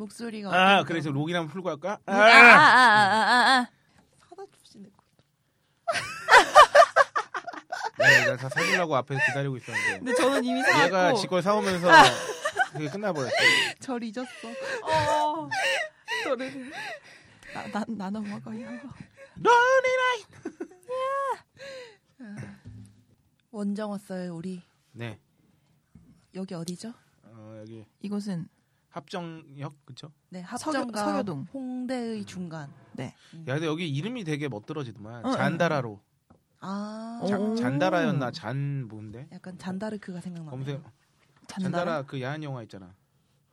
[0.00, 0.84] 목소리가 아, 어떤가?
[0.84, 1.98] 그래서 록이나 한번 풀고 할까?
[2.06, 3.70] 아, 아, 아, 아, 아, 아.
[4.28, 4.88] 사다 주시네.
[7.98, 9.98] 네, 나다 사주려고 앞에서 기다리고 있었는데.
[9.98, 11.18] 근데 저는 이미 얘가 사왔고.
[11.18, 11.88] 지걸 사오면서
[12.72, 13.30] 그게 끝나버렸어.
[13.80, 14.48] 절 잊었어.
[14.82, 15.48] 어.
[16.24, 16.72] 노래를.
[17.52, 18.68] 나, 나, 나눠 먹어요.
[23.50, 24.62] 원정 왔어요 우리.
[24.92, 25.18] 네.
[26.34, 26.94] 여기 어디죠?
[27.24, 28.48] 어, 여기 이곳은
[28.90, 30.10] 합정역 그쵸?
[30.30, 31.46] 네 서교- 합정과 서교 동.
[31.54, 32.72] 홍대의 중간.
[32.92, 33.14] 네.
[33.46, 35.24] 야, 근데 여기 이름이 되게 멋들어지더만.
[35.24, 36.00] 어, 잔다라로.
[36.60, 37.54] 아 자- 오.
[37.54, 38.30] 잔다라였나?
[38.32, 39.28] 잔 뭔데?
[39.32, 40.50] 약간 잔다르크가 생각나요.
[40.50, 40.82] 검색.
[41.46, 41.84] 잔다라.
[41.84, 42.92] 잔다라 그 야한 영화 있잖아.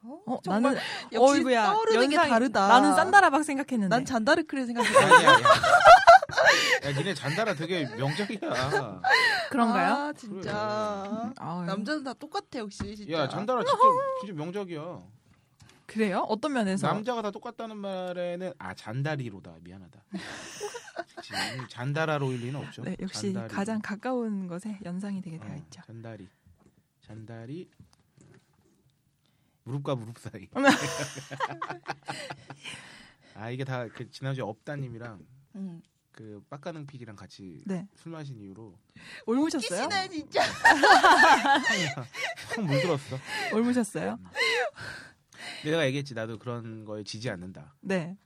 [0.04, 0.80] 어, 정말 나는
[1.12, 2.67] 역시 어이구야, 떠오르는 게 연상이- 다르다.
[2.67, 3.95] 나는 산다라박 생각했는데.
[3.95, 5.00] 난 잔다르크를 생각했어.
[5.00, 5.38] 아니야, 야.
[6.86, 9.02] 야, 니네 잔다라 되게 명작이야.
[9.50, 9.94] 그런가요?
[9.94, 11.34] 아 진짜.
[11.38, 11.66] 아유.
[11.66, 13.14] 남자는 다 똑같아 역시 진짜.
[13.14, 13.78] 야, 잔다라 진짜,
[14.22, 15.00] 진짜 명작이야.
[15.88, 16.20] 그래요?
[16.27, 16.86] 어떤 면에서?
[16.88, 20.03] 남자가 다 똑같다는 말에는 아 잔다리로다 미안하다.
[21.16, 21.31] 그치,
[21.70, 22.84] 잔다라로 일 리는 없죠.
[22.84, 23.53] 네, 역시 잔다리.
[23.53, 25.81] 가장 가까운 것에 연상이 되게 어, 되어 있죠.
[25.88, 26.28] 잔다리,
[27.02, 27.70] 잔다리
[29.64, 30.47] 무릎과 무릎 사이.
[33.36, 35.25] 아 이게 다 그 지난주 에 업다님이랑
[35.56, 35.81] 응.
[36.12, 37.88] 그 빡가능 PD랑 같이 네.
[37.95, 38.78] 술 마신 이후로
[39.28, 39.88] 올무셨어요?
[39.88, 40.42] 끼시네 진짜.
[42.56, 43.17] 확 물들었어.
[43.53, 44.17] 올무셨어요?
[45.63, 47.73] 내가 얘기했지 나도 그런 거에 지지 않는다.
[47.81, 48.17] 네.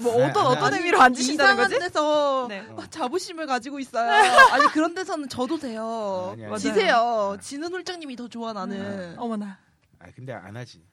[0.00, 1.80] 뭐 네, 어떤 아니, 어떤 아니, 의미로 앉으신다는 이상한 거지?
[1.80, 2.60] 데서 네.
[2.70, 2.82] 어.
[2.90, 4.08] 자부심을 가지고 있어요.
[4.54, 6.30] 아니 그런 데서는 져도 돼요.
[6.32, 6.46] 아니야.
[6.46, 6.58] 맞아요.
[6.58, 7.36] 지세요.
[7.40, 9.18] 지는 홀장님이 더 좋아 나는.
[9.18, 9.58] 어머나.
[9.98, 10.84] 아 근데 안 하지.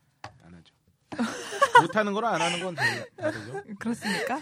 [0.44, 0.73] 안 하죠.
[1.81, 3.61] 못하는 거랑 안 하는 건 달- 다르죠.
[3.80, 4.41] 그렇습니까?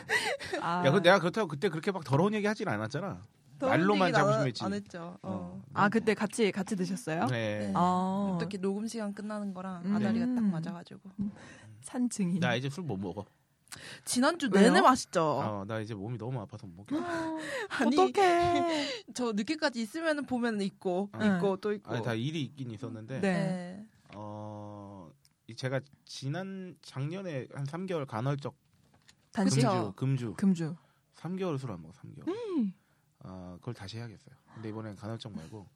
[0.61, 3.21] 아, 야, 근데 내가 그렇다고 그때 그렇게 막 더러운 얘기 하진 않았잖아.
[3.59, 4.63] 말로만 안- 자부심했지.
[4.63, 5.17] 안 했죠.
[5.21, 5.61] 어.
[5.73, 7.25] 아 그때 같이 같이 드셨어요?
[7.27, 7.59] 네.
[7.67, 7.71] 네.
[7.75, 9.95] 아, 어떻게 녹음 시간 끝나는 거랑 음.
[9.95, 11.09] 아다리가 딱 맞아가지고
[11.81, 12.39] 산증인.
[12.39, 13.25] 나 이제 술 못 먹어.
[14.05, 14.67] 지난주 왜요?
[14.71, 15.21] 내내 마시죠.
[15.21, 17.37] 어, 나 이제 몸이 너무 아파서 못 먹겠어.
[17.85, 18.87] 어떡해.
[19.13, 21.35] 저 늦게까지 있으면 보면 있고 응.
[21.35, 21.91] 있고 또 있고.
[21.93, 23.31] 아니 다 일이 있긴 있었는데 네.
[23.31, 23.85] 네.
[24.15, 25.09] 어
[25.47, 28.55] 이- 제가 지난 작년에 한 3개월 간헐적
[29.33, 29.61] 단식.
[29.61, 30.75] 금주 금주 금주.
[31.15, 32.27] 3개월 술 안 먹어 3개월.
[32.29, 32.73] 음.
[33.27, 34.35] 어 그걸 다시 해야겠어요.
[34.53, 35.67] 근데 이번엔 간헐적 말고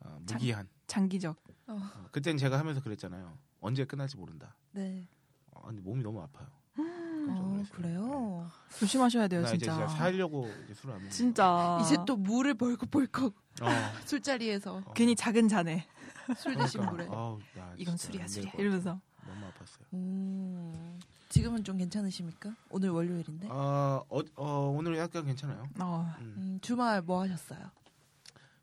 [0.00, 0.68] 어, 무기한.
[0.86, 1.36] 장 기적.
[1.66, 1.78] 어,
[2.12, 3.36] 그땐 제가 하면서 그랬잖아요.
[3.60, 4.54] 언제 끝날지 모른다.
[4.72, 5.06] 네.
[5.50, 6.46] 어, 근데 몸이 너무 아파요.
[7.30, 7.62] 어.
[7.72, 8.50] 그래요.
[8.78, 9.72] 조심하셔야 돼요, 나 이제 진짜.
[9.74, 11.10] 진짜 살려고 이제 술을 안 먹어.
[11.12, 11.78] 진짜.
[11.82, 13.66] 이제 또 물을 벌컥벌컥 어.
[14.06, 14.92] 술자리에서 어.
[14.94, 15.86] 괜히 작은 잔에
[16.36, 17.06] 술 드신 그러니까, 물에.
[17.10, 18.52] 아우, 나 이건 술이야, 안 술이야.
[18.56, 19.00] 이러면서.
[19.26, 19.92] 너무 아팠어요.
[19.92, 22.54] 음, 지금은 좀 괜찮으십니까?
[22.70, 23.48] 오늘 월요일인데.
[23.50, 25.68] 어, 어, 어, 오늘 약간 괜찮아요.
[25.80, 27.70] 어, 음, 음, 주말 뭐 하셨어요?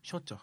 [0.02, 0.38] 쉬었죠.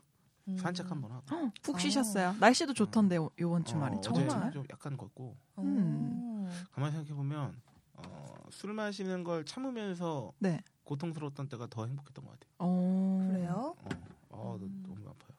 [0.48, 0.58] 음.
[0.58, 1.52] 산책 한번 하고.
[1.62, 1.80] 푹 아.
[1.80, 2.34] 쉬셨어요.
[2.40, 3.98] 날씨도 좋던데 요- 요번 주말에.
[3.98, 4.52] 어, 주말.
[4.52, 5.36] 좀 약간 걷고.
[5.60, 6.48] 음.
[6.48, 6.50] 어.
[6.72, 7.62] 가만히 생각해 보면
[7.96, 10.62] 어, 술 마시는 걸 참으면서 네.
[10.86, 12.52] 고통스러웠던 때가 더 행복했던 것 같아요.
[12.60, 13.28] 어.
[13.32, 13.76] 그래요?
[13.84, 13.90] 어,
[14.30, 14.84] 어, 너- 음.
[14.88, 15.34] 너무 아파요.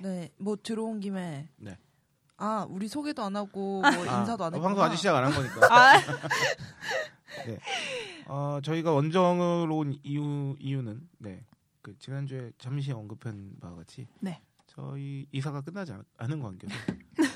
[0.00, 1.48] 네, 뭐 들어온 김에.
[1.56, 1.78] 네.
[2.38, 4.62] 아, 우리 소개도 안 하고 뭐 아, 인사도 안 어, 했고.
[4.62, 5.66] 방송 아직 시작 안 한 거니까.
[5.74, 5.98] 아,
[7.46, 7.58] 네.
[8.26, 11.44] 어, 저희가 원정으로 온 이유 이유는 네.
[11.82, 14.42] 그 지난주에 잠시 언급한 바와 같이 네.
[14.66, 16.72] 저희 이사가 끝나지 않, 않은 관계로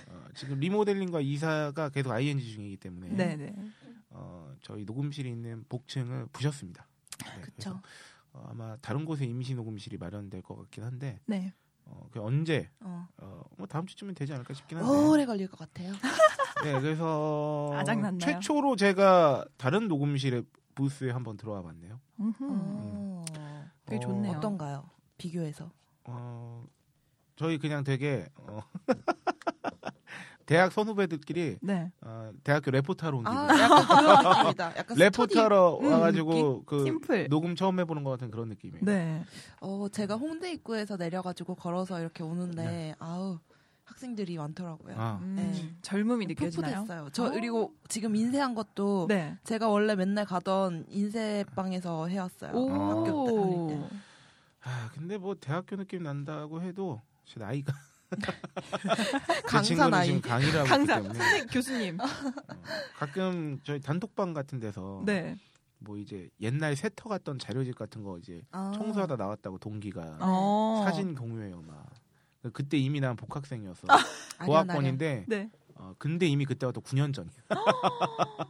[0.08, 3.54] 어, 지금 리모델링과 이사가 계속 ING 중이기 때문에 네, 네.
[4.10, 6.86] 어, 저희 녹음실이 있는 복층을 부셨습니다.
[7.24, 7.40] 네.
[7.42, 7.80] 그래서,
[8.32, 11.54] 어, 아마 다른 곳에 임시 녹음실이 마련될 것 같긴 한데 네.
[11.86, 13.08] 어, 그 언제 어.
[13.18, 14.90] 어, 뭐 다음 주쯤엔 되지 않을까 싶긴 한데.
[14.90, 15.92] 오래 걸릴 것 같아요.
[16.64, 18.18] 네, 그래서 아작났나요?
[18.18, 20.42] 최초로 제가 다른 녹음실에
[20.74, 22.00] 부스에 한번 들어와 봤네요.
[22.18, 23.24] 어.
[23.86, 24.38] 되게 어, 좋네요.
[24.38, 24.88] 어떤가요?
[25.18, 25.70] 비교해서.
[26.04, 26.64] 어,
[27.36, 28.60] 저희 그냥 되게 어,
[30.50, 31.92] 대학 선후배들끼리 네.
[32.00, 33.38] 어, 대학교 레포터로 온 기분.
[33.38, 34.76] 아, 약간 그런 느낌이다.
[34.78, 37.28] 약간 레포터로 음, 와가지고 그 팀플.
[37.28, 38.84] 녹음 처음 해보는 것 같은 그런 느낌이에요.
[38.84, 39.24] 네.
[39.28, 39.56] 스터디.
[39.60, 42.94] 어, 제가 홍대 입구에서 내려가지고 걸어서 이렇게 오는데 네.
[42.98, 43.38] 아우
[43.84, 44.96] 학생들이 많더라고요.
[44.98, 45.76] 아, 음, 네.
[45.82, 46.82] 젊음이 느껴지나요?
[46.82, 47.10] 풋풋했어요.
[47.12, 47.30] 저 어.
[47.30, 49.38] 그리고 지금 인쇄한 것도 네.
[49.44, 52.50] 제가 원래 맨날 가던 인쇄방에서 해왔어요.
[52.54, 52.70] 오.
[52.70, 53.96] 학교 때 다닐 때.
[54.64, 57.78] 아, 근데 뭐 대학교 느낌 난다고 해도 제 나이가 제
[59.46, 60.06] 강사 나이.
[60.06, 62.00] 지금 강의라고 강사, 선생님, 교수님.
[62.00, 62.04] 어,
[62.98, 65.36] 가끔 저희 단톡방 같은 데서 네.
[65.78, 68.72] 뭐 이제 옛날 세터 갔던 자료집 같은 거 이제 아.
[68.74, 70.82] 청소하다 나왔다고 동기가 어.
[70.84, 71.88] 사진 공유해요 막
[72.52, 74.46] 그때 이미 난 복학생이었어 아련아련.
[74.46, 75.50] 고학번인데 네.
[75.76, 77.32] 어, 근데 이미 그때가 또 9년 전이야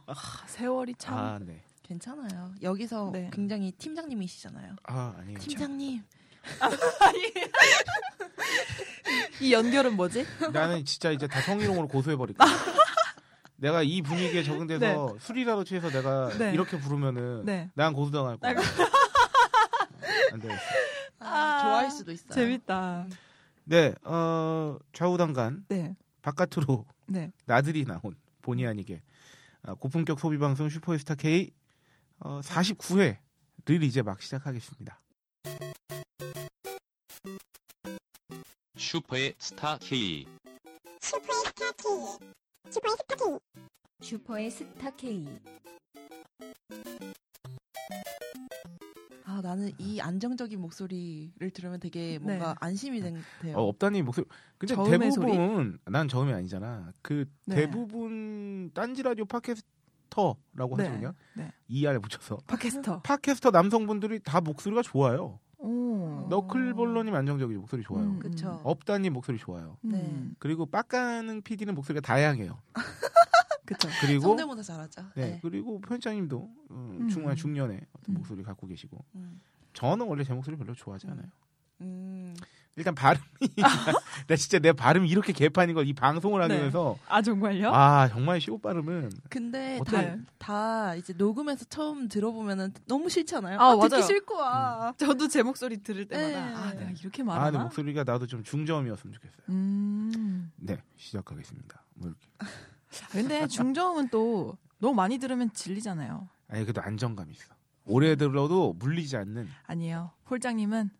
[0.07, 0.15] 아,
[0.47, 1.17] 세월이 참.
[1.17, 1.63] 아 네.
[1.83, 2.53] 괜찮아요.
[2.61, 3.29] 여기서 네.
[3.33, 4.75] 굉장히 팀장님이시잖아요.
[4.83, 6.01] 아 아니에요 팀장님.
[9.41, 10.25] 이 연결은 뭐지?
[10.53, 12.45] 나는 진짜 이제 다 성희롱으로 고소해버릴까
[13.57, 16.51] 내가 이 분위기에 적응돼서 술이라도 취해서 내가 네.
[16.53, 17.69] 이렇게 부르면은 네.
[17.75, 18.55] 난 고소당할 거야.
[20.31, 20.61] 안 되겠어.
[21.19, 22.33] 아, 아, 좋아할 수도 있어요.
[22.33, 23.05] 재밌다.
[23.65, 25.95] 네, 어, 좌우당간 네.
[26.23, 27.31] 바깥으로 네.
[27.45, 29.01] 나들이 나온 본의 아니게
[29.63, 31.51] 아, 고품격 소비 방송 슈퍼스타 K
[32.19, 34.99] 어, 49회를 이제 막 시작하겠습니다.
[38.95, 40.25] 슈퍼의 스타 K.
[44.01, 45.25] 슈퍼의 스타 K.
[49.23, 52.55] 아 나는 이 안정적인 목소리를 들으면 되게 뭔가 네.
[52.59, 53.55] 안심이 된- 돼요.
[53.55, 54.27] 어, 업다님 목소리.
[54.57, 56.91] 근데 대부분 난 저음이 아니잖아.
[57.01, 57.55] 그 네.
[57.55, 60.83] 대부분 딴지 라디오 podcaster라고 네.
[60.83, 61.13] 하시거든요.
[61.37, 61.49] 네.
[61.69, 63.03] ER 붙여서 podcaster.
[63.03, 65.39] Podcaster 남성분들이 다 목소리가 좋아요.
[65.61, 66.25] 오.
[66.29, 68.03] 너클볼러님 안정적이죠 목소리 좋아요.
[68.03, 68.59] 음, 그쵸.
[68.63, 69.77] 업다님 목소리 좋아요.
[69.85, 69.91] 음.
[69.91, 70.35] 네.
[70.39, 72.59] 그리고 빡가는 PD는 목소리가 다양해요.
[73.65, 73.87] 그쵸.
[74.01, 75.03] 그리고 성대모사 잘하죠.
[75.15, 75.39] 네, 네.
[75.41, 77.07] 그리고 편집장님도 음, 음.
[77.09, 78.17] 중간 중년에 어떤 음.
[78.17, 79.39] 목소리 갖고 계시고 음.
[79.73, 81.27] 저는 원래 제 목소리 별로 좋아하지 않아요.
[82.81, 82.83] 음.
[82.83, 83.21] 일단 발음이
[84.27, 86.59] 나 진짜 내 발음이 이렇게 개판인 걸 이 방송을 네.
[86.59, 87.71] 위해서 아 정말요?
[87.73, 93.59] 아 정말 시오 발음은 근데 어떻게- 다, 다 이제 녹음해서 처음 들어보면은 너무 싫잖아요.
[93.59, 94.05] 아, 듣기 맞아요.
[94.05, 94.93] 싫고 아.
[94.97, 96.55] 저도 제 목소리 들을 때마다 네.
[96.55, 97.63] 아 내가 이렇게 아, 내 말하나?
[97.63, 99.41] 목소리가 나도 좀 중저음이었으면 좋겠어요.
[99.49, 100.51] 음.
[100.57, 101.83] 네 시작하겠습니다.
[101.95, 102.27] 뭐 이렇게
[103.11, 106.27] 근데 중저음은 또 너무 많이 들으면 질리잖아요.
[106.49, 107.53] 아니 그래도 안정감 있어.
[107.85, 110.11] 오래 들어도 물리지 않는 아니에요.
[110.29, 110.91] 홀장님은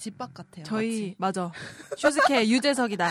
[0.00, 0.64] 집밥 같아요.
[0.64, 1.52] 저희 맞아
[1.96, 3.10] 슈즈케 유재석이다.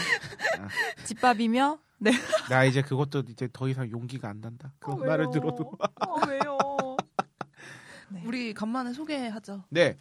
[1.05, 2.11] 집밥이며 네.
[2.49, 4.73] 나 이제 그것도 이제 더 이상 용기가 안 난다.
[4.79, 6.57] 그 말을 들어도 아, 왜요?
[8.09, 8.15] 네.
[8.19, 8.27] 마치.
[8.27, 9.65] 우리 간만에 소개하죠.
[9.69, 9.97] 네.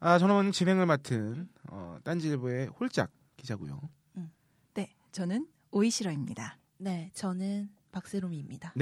[0.00, 3.80] 아, 저는 진행을 맡은 어, 딴지일보의 홀짝 기자고요.
[4.74, 6.58] 네, 저는 오이시러입니다.
[6.78, 8.74] 네, 저는 박세롬이입니다.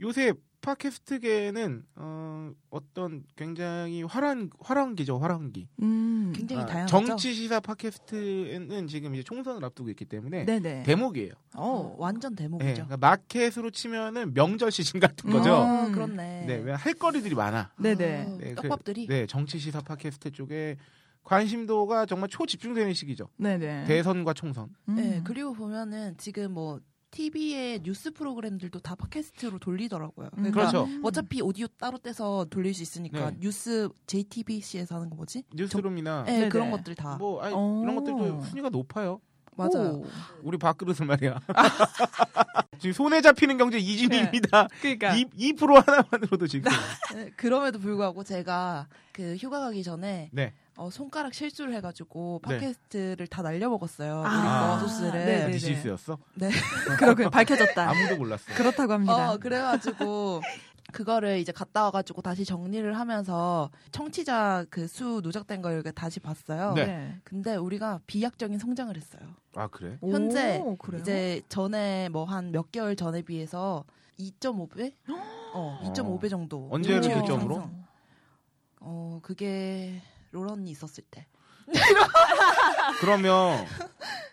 [0.00, 5.68] 요새 팟캐스트계는 어, 어떤 굉장히 화란 화랑기죠, 화랑기.
[5.82, 6.32] 음.
[6.34, 6.90] 굉장히 아, 다양하죠.
[7.06, 10.82] 정치 시사 팟캐스트는 지금 이제 총선을 앞두고 있기 때문에 네네.
[10.84, 11.32] 대목이에요.
[11.56, 11.94] 어, 어.
[11.98, 12.74] 완전 네, 대목이죠.
[12.86, 15.32] 그러니까 마켓으로 치면은 명절 시즌 같은 음.
[15.32, 15.54] 거죠.
[15.54, 15.92] 어, 음.
[15.92, 16.44] 그렇네.
[16.46, 17.72] 네, 왜할 거리들이 많아.
[17.78, 18.22] 네네.
[18.22, 19.06] 아, 네, 그- 떡밥들이.
[19.06, 20.76] 네, 정치 시사 팟캐스트 쪽에
[21.22, 23.28] 관심도가 정말 초집중되는 시기죠.
[23.36, 23.84] 네네.
[23.84, 24.68] 대선과 총선.
[24.88, 24.94] 음.
[24.96, 26.80] 네, 그리고 보면은 지금 뭐
[27.10, 30.26] TV의 뉴스 프로그램들도 다 팟캐스트로 돌리더라고요.
[30.28, 30.50] 음.
[30.50, 30.88] 그러니까 그렇죠.
[31.02, 33.36] 어차피 오디오 따로 떼서 돌릴 수 있으니까 네.
[33.40, 35.44] 뉴스 JTBC에서 하는 거 뭐지?
[35.54, 36.48] 뉴스룸이나 네, 네네.
[36.50, 37.80] 그런 것들 다 뭐 아니, 어.
[37.82, 39.20] 이런 것들도 순위가 높아요.
[39.56, 39.90] 맞아요.
[39.90, 40.06] 오.
[40.42, 41.40] 우리 밥그릇을 말이야.
[42.78, 44.68] 지금 손에 잡히는 경제 이진입니다.
[44.80, 46.70] 그러니까 2, 2% 하나만으로도 지금.
[47.14, 50.54] 네, 그럼에도 불구하고 제가 그 휴가 가기 전에 네.
[50.76, 52.56] 어, 손가락 실수를 해가지고 네.
[52.56, 54.22] 팟캐스트를 다 날려먹었어요.
[54.24, 54.72] 아.
[54.72, 55.12] 우리 거 소스를.
[55.12, 55.46] 네네.
[55.46, 55.52] 네.
[55.52, 56.16] 디시스였어?
[56.98, 57.28] 그렇군요.
[57.30, 57.90] 밝혀졌다.
[57.90, 58.44] 아무도 몰랐어.
[58.54, 59.32] 그렇다고 합니다.
[59.32, 60.40] 어, 그래가지고
[60.90, 66.72] 그거를 이제 갔다 와가지고 다시 정리를 하면서 청취자 그 수 누적된 걸 다시 봤어요.
[66.74, 67.20] 네.
[67.24, 69.22] 근데 우리가 비약적인 성장을 했어요.
[69.54, 69.98] 아 그래?
[70.00, 71.00] 오, 현재 그래요?
[71.00, 73.84] 이제 전에 뭐 한 몇 개월 전에 비해서
[74.18, 74.92] 2.5배?
[75.54, 76.68] 어, 2.5배 정도.
[76.70, 77.70] 언제를 청취율 기점으로?
[78.80, 80.00] 어, 그게
[80.32, 81.26] 로런이 있었을 때.
[83.00, 83.64] 그러면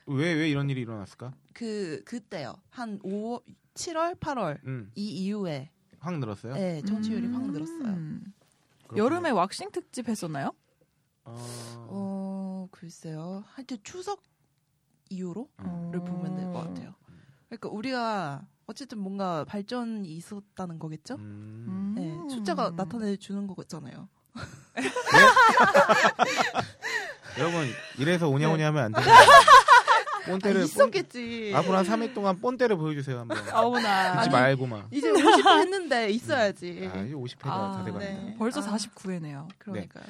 [0.05, 1.33] 왜 왜 이런 일이 일어났을까?
[1.53, 2.55] 그 그때요.
[2.69, 3.39] 한 5,
[3.75, 5.69] 7월, 8월 음, 이 이후에
[6.07, 6.53] 확 늘었어요.
[6.53, 7.51] 네, 청취율이 확 음.
[7.51, 7.95] 늘었어요.
[8.87, 9.03] 그렇군요.
[9.03, 10.53] 여름에 왁싱 특집 했었나요?
[11.25, 11.35] 어,
[11.89, 13.43] 어, 글쎄요.
[13.49, 14.23] 하여튼 추석
[15.09, 15.49] 이후로를
[15.99, 16.03] 어.
[16.05, 16.93] 보면 될 것 같아요.
[17.49, 21.15] 그러니까 우리가 어쨌든 뭔가 발전이 있었다는 거겠죠?
[21.15, 21.93] 음.
[21.95, 24.07] 네, 숫자가 나타내 주는 거잖아요.
[27.37, 29.05] 여러분 이래서 오냐오냐 하면 안 돼요.
[30.27, 31.49] 아, 본때를 있었겠지.
[31.51, 33.37] 본, 앞으로 한 3일 동안 본때를 보여주세요 한번.
[33.55, 34.09] 어머나.
[34.11, 34.87] 잊지 아니, 말고 막.
[34.91, 36.89] 이제 50회 했는데 있어야지.
[36.93, 38.13] 아 이제 50회가 아, 다 돼가는데.
[38.13, 38.35] 네.
[38.37, 38.75] 벌써 아.
[38.75, 39.47] 49회네요.
[39.57, 40.05] 그러니까요.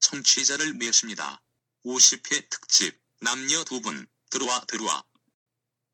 [0.00, 1.40] 청취자를 맺습니다.
[1.84, 5.02] 50회 특집 남녀 두 분 들어와 들어와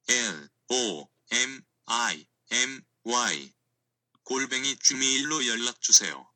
[0.08, 3.52] L O M I M Y
[4.24, 6.28] 골뱅이 주미일로 연락 주세요.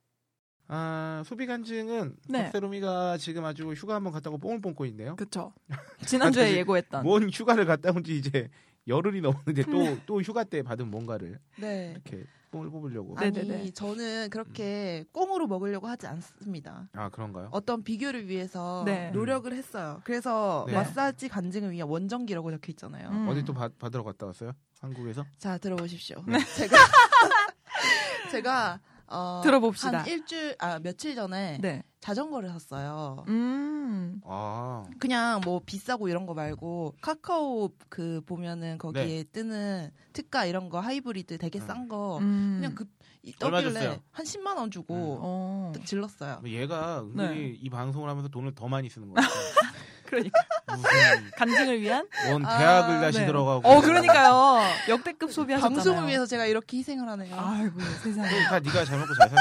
[0.72, 2.44] 아 소비 간증은 네.
[2.44, 5.16] 박세롬이가 지금 아주 휴가 한번 갔다고 뽕을 뽕고 있네요.
[5.16, 5.52] 그쵸.
[6.06, 7.02] 지난주에 예고했던.
[7.02, 8.48] 뭔 휴가를 갔다 온 지 이제
[8.86, 10.00] 열흘이 넘었는데 또 음.
[10.06, 11.90] 또 휴가 때 받은 뭔가를 네.
[11.92, 13.16] 이렇게 뽕을 뽑으려고.
[13.18, 13.26] 네.
[13.26, 13.70] 아니 네네네.
[13.72, 16.88] 저는 그렇게 꽁으로 먹으려고 하지 않습니다.
[16.92, 17.48] 아 그런가요?
[17.50, 19.10] 어떤 비교를 위해서 네.
[19.10, 20.00] 노력을 했어요.
[20.04, 20.74] 그래서 네.
[20.74, 23.08] 마사지 간증을 위한 원정기라고 적혀 있잖아요.
[23.10, 23.28] 음.
[23.28, 24.52] 어디 또 받, 받으러 갔다 왔어요?
[24.80, 25.26] 한국에서?
[25.36, 26.22] 자 들어보십시오.
[26.28, 26.38] 네.
[26.56, 26.76] 제가
[28.30, 28.80] 제가
[29.10, 29.98] 어, 들어봅시다.
[29.98, 31.82] 한 일주일 아 며칠 전에 네.
[32.00, 33.24] 자전거를 샀어요.
[33.28, 33.80] 음.
[33.90, 34.20] 음.
[34.24, 39.24] 아, 그냥 뭐 비싸고 이런 거 말고 카카오 그 보면은 거기에 네.
[39.24, 41.66] 뜨는 특가 이런 거 하이브리드 되게 음.
[41.66, 42.58] 싼거 음.
[42.60, 42.86] 그냥 그
[43.38, 44.00] 떠길래?
[44.12, 45.72] 한 10만 원 주고 어.
[45.74, 46.38] 딱 질렀어요.
[46.40, 47.58] 뭐 얘가 은근히 네.
[47.60, 49.26] 이 방송을 하면서 돈을 더 많이 쓰는 거야.
[50.10, 50.40] 그러니까
[51.36, 52.06] 간증을 위한.
[52.28, 53.26] 뭔 아, 대학을 다시 네.
[53.26, 53.66] 들어가고.
[53.68, 54.60] 어, 그러니까요.
[54.88, 55.76] 역대급 소비하셨잖아요.
[55.76, 57.34] 방송을 위해서 제가 이렇게 희생을 하네요.
[57.38, 58.28] 아이고 세상에.
[58.48, 59.38] 다 네가 잘 먹고 잘 살.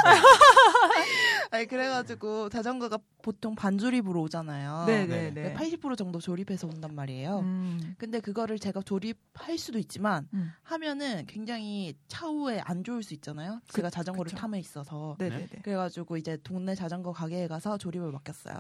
[1.52, 4.86] 아니 그래가지고 자전거가 보통 반조립으로 오잖아요.
[4.86, 5.32] 네네네.
[5.32, 5.54] 네.
[5.56, 7.40] 80% 정도 조립해서 온단 말이에요.
[7.40, 7.96] 음.
[7.98, 10.52] 근데 그거를 제가 조립할 수도 있지만 음.
[10.64, 13.62] 하면은 굉장히 차후에 안 좋을 수 있잖아요.
[13.70, 14.38] 제가 자전거를 그쵸.
[14.40, 15.16] 탐에 있어서.
[15.18, 15.48] 네네네.
[15.64, 18.56] 그래가지고 이제 동네 자전거 가게에 가서 조립을 맡겼어요.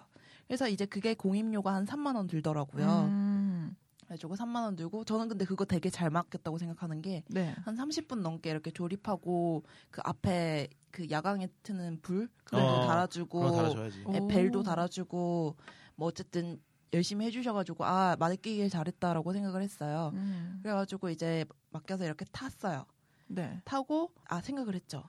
[0.50, 2.88] 그래서 이제 그게 공임료가 한 3만 원 들더라고요.
[3.08, 3.75] 음.
[4.00, 7.53] 그래가지고 3만 원 들고 저는 근데 그거 되게 잘 맡겼다고 생각하는 게 네.
[7.63, 13.41] 한 30분 넘게 이렇게 조립하고 그 앞에 그 야광에 트는 불 그것도 어, 달아주고.
[13.44, 14.12] 어.
[14.12, 14.27] 네, 오.
[14.27, 15.56] 벨도 달아주고
[15.96, 16.60] 뭐 어쨌든
[16.94, 20.10] 열심히 해주셔가지고 아 맡기길 잘했다라고 생각을 했어요.
[20.15, 20.62] 음.
[20.63, 22.88] 그래가지고 이제 맡겨서 이렇게 탔어요.
[23.27, 23.62] 네.
[23.65, 25.03] 타고 아 생각을 했죠.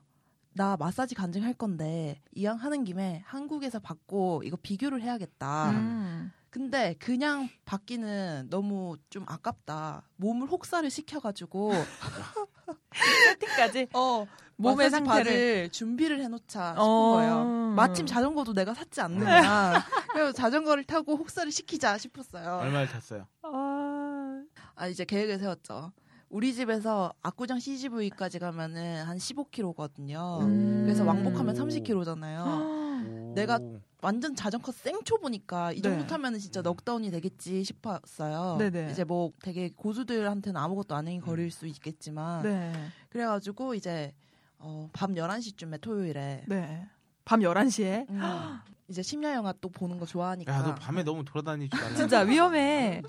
[0.52, 5.70] 나 마사지 간증할 건데 이왕 하는 김에 한국에서 받고 이거 비교를 해야겠다.
[5.70, 6.32] 음.
[6.50, 10.02] 근데 그냥 받기는 너무 좀 아깝다.
[10.16, 11.72] 몸을 혹사를 시켜가지고
[12.92, 14.26] 세팅까지 어
[14.56, 17.12] 몸의 상태를 받을 준비를 해놓자 싶은 어.
[17.14, 17.44] 거예요.
[17.76, 19.74] 마침 자전거도 내가 샀지 않느냐.
[20.12, 22.58] 그래서 자전거를 타고 혹사를 시키자 싶었어요.
[22.62, 23.26] 얼마를 탔어요?
[23.42, 24.42] 아.
[24.74, 25.92] 아 이제 계획을 세웠죠.
[26.30, 30.42] 우리 집에서 압구정 CGV까지 가면은 한 15km거든요.
[30.42, 30.82] 음.
[30.84, 31.58] 그래서 왕복하면 오.
[31.58, 33.34] 30km잖아요.
[33.34, 33.58] 내가
[34.00, 36.06] 완전 자전거 생초보니까 이 정도 네.
[36.06, 38.56] 타면은 진짜 넉다운이 되겠지 싶었어요.
[38.58, 38.90] 네네.
[38.92, 42.72] 이제 뭐 되게 고수들한테는 아무것도 아닌 거리일 수 있겠지만 네.
[43.10, 44.12] 그래가지고 이제
[44.58, 46.86] 어, 밤 11시쯤에 토요일에 네.
[47.24, 48.20] 밤 11시에 음,
[48.90, 51.94] 이제 심야 영화 또 보는 거 좋아하니까 야, 너 밤에 너무 돌아다니지 말라.
[51.96, 53.02] 진짜 위험해.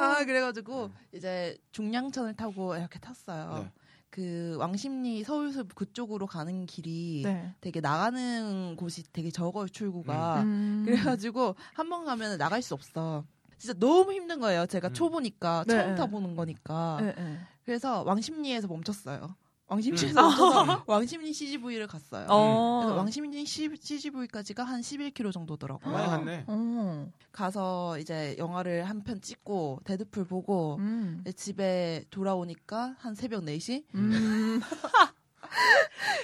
[0.00, 3.58] 아 그래가지고 이제 중랑천을 타고 이렇게 탔어요.
[3.64, 3.70] 네.
[4.08, 7.52] 그 왕십리 서울숲 그쪽으로 가는 길이 네.
[7.60, 10.42] 되게 나가는 곳이 되게 적어요 출구가.
[10.42, 10.82] 음.
[10.86, 13.24] 그래가지고 한 번 가면 나갈 수 없어.
[13.58, 14.66] 진짜 너무 힘든 거예요.
[14.66, 14.94] 제가 음.
[14.94, 15.74] 초보니까 네.
[15.74, 16.98] 처음 타보는 거니까.
[17.00, 17.38] 네, 네.
[17.64, 19.34] 그래서 왕십리에서 멈췄어요.
[19.66, 20.24] 왕십리에서 음.
[20.24, 22.26] 멈춰서 왕십리 CGV를 갔어요.
[22.28, 22.80] 어.
[22.84, 25.92] 그래서 왕십리 CGV까지가 한 11km 정도더라고요.
[25.92, 26.44] 많이 갔네.
[26.46, 27.10] 어.
[27.32, 31.22] 가서 이제 영화를 한 편 찍고 데드풀 보고 음.
[31.36, 33.84] 집에 돌아오니까 한 새벽 4시?
[33.94, 34.60] 음.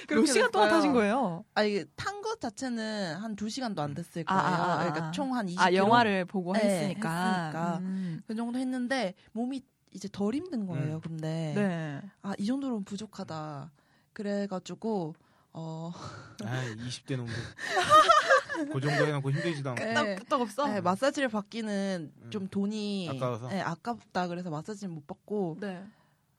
[0.09, 0.69] 몇 시간 동안.
[0.69, 1.45] 타신 거예요?
[1.53, 4.55] 아, 이게 탄 것 자체는 한 2시간도 안 됐을 아, 거예요.
[4.55, 4.77] 아, 아, 아.
[4.85, 5.59] 그러니까 총 한 20km?
[5.59, 7.09] 아, 영화를 보고 네, 했으니까.
[7.09, 7.77] 했으니까.
[7.81, 8.21] 음.
[8.25, 10.95] 그 정도 했는데 몸이 이제 덜 힘든 거예요.
[10.95, 11.01] 음.
[11.01, 12.01] 근데 네.
[12.21, 13.71] 아, 이 정도로는 부족하다.
[14.13, 15.15] 그래가지고
[15.53, 15.91] 어,
[16.45, 17.33] 아, 20대 놈들.
[18.71, 19.83] 그 정도 해놓고 힘들지도 않고.
[19.83, 20.67] 네, 딱 끄떡 없어?
[20.67, 22.29] 네, 마사지를 받기는 음.
[22.29, 23.49] 좀 돈이 아까워서?
[23.49, 24.27] 네, 아깝다.
[24.27, 25.83] 그래서 마사지는 못 받고 네.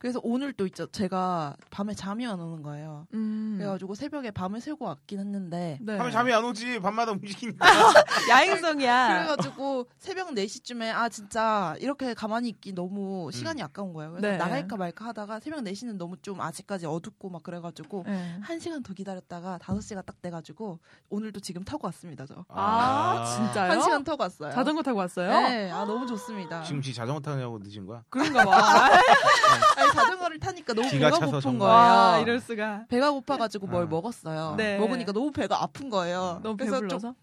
[0.03, 0.89] 그래서 오늘 또 있죠.
[0.89, 3.07] 제가 밤에 잠이 안 오는 거예요.
[3.15, 3.55] 음.
[3.57, 5.97] 그래가지고 새벽에 밤을 새고 왔긴 했는데 네.
[5.97, 6.81] 하면 잠이 안 오지.
[6.81, 7.65] 밤마다 움직이니까.
[8.29, 9.09] 야행성이야.
[9.27, 14.11] 그래가지고 새벽 4시쯤에 아 진짜 이렇게 가만히 있기 너무 시간이 아까운 거예요.
[14.11, 14.37] 그래서 네.
[14.39, 18.39] 나갈까 말까 하다가 새벽 4시는 너무 좀 아직까지 어둡고 막 그래가지고 네.
[18.41, 20.81] 한 시간 더 기다렸다가 5시가 딱 돼가지고
[21.11, 22.45] 오늘도 지금 타고 왔습니다 저.
[22.49, 23.71] 아, 진짜요?
[23.71, 24.51] 한 시간 타고 왔어요.
[24.51, 25.31] 자전거 타고 왔어요?
[25.31, 26.65] 네, 아 너무 좋습니다.
[26.65, 28.03] 지금 지 자전거 타냐고 늦은 거야?
[28.11, 28.91] 그런가 봐.
[29.93, 31.59] 자전거를 타니까 너무 배가 고픈 정말.
[31.69, 31.73] 거예요.
[31.75, 32.87] 와, 이럴 수가.
[32.89, 33.87] 배가 고파가지고 뭘 아.
[33.87, 34.55] 먹었어요.
[34.57, 34.79] 네.
[34.79, 36.41] 먹으니까 너무 배가 아픈 거예요.
[36.43, 37.15] 너무 그래서 좀 배불러서?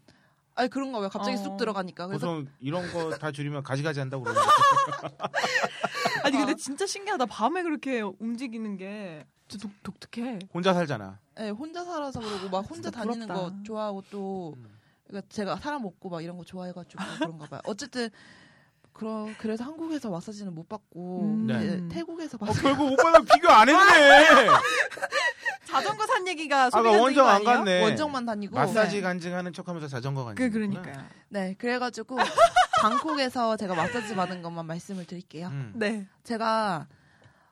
[0.56, 1.42] 아니 그런가 왜 갑자기 어.
[1.42, 4.48] 쑥 들어가니까 그래서 보통 이런 거 다 줄이면 가지가지 한다고 그러는 거
[6.24, 6.54] 아니, 근데 아.
[6.54, 7.26] 진짜 신기하다.
[7.26, 10.38] 밤에 그렇게 움직이는 게 진짜 독, 독특해.
[10.52, 11.18] 혼자 살잖아.
[11.36, 13.34] 네, 혼자 살아서 그러고 막 혼자 다니는 부럽다.
[13.34, 14.68] 거 좋아하고 또 음.
[15.06, 17.60] 그러니까 제가 사람 없고 막 이런 거 좋아해가지고 그런가 봐요.
[17.64, 18.10] 어쨌든
[18.92, 21.46] 그러, 그래서 한국에서 마사지는 못 받고 음.
[21.46, 21.88] 네.
[21.88, 24.48] 태국에서 어, 마사지 결국 오빠는 비교 안 했네.
[25.64, 27.52] 자전거 산 얘기가 아까 소비가 원정 안 아니에요?
[27.58, 27.82] 갔네.
[27.82, 29.02] 원정만 다니고 마사지 네.
[29.02, 30.44] 간증하는 척하면서 자전거 간증.
[30.44, 31.04] 그, 그러니까요.
[31.28, 32.18] 네 그래가지고
[32.82, 35.48] 방콕에서 제가 마사지 받은 것만 말씀을 드릴게요.
[35.48, 35.72] 음.
[35.76, 36.06] 네.
[36.24, 36.88] 제가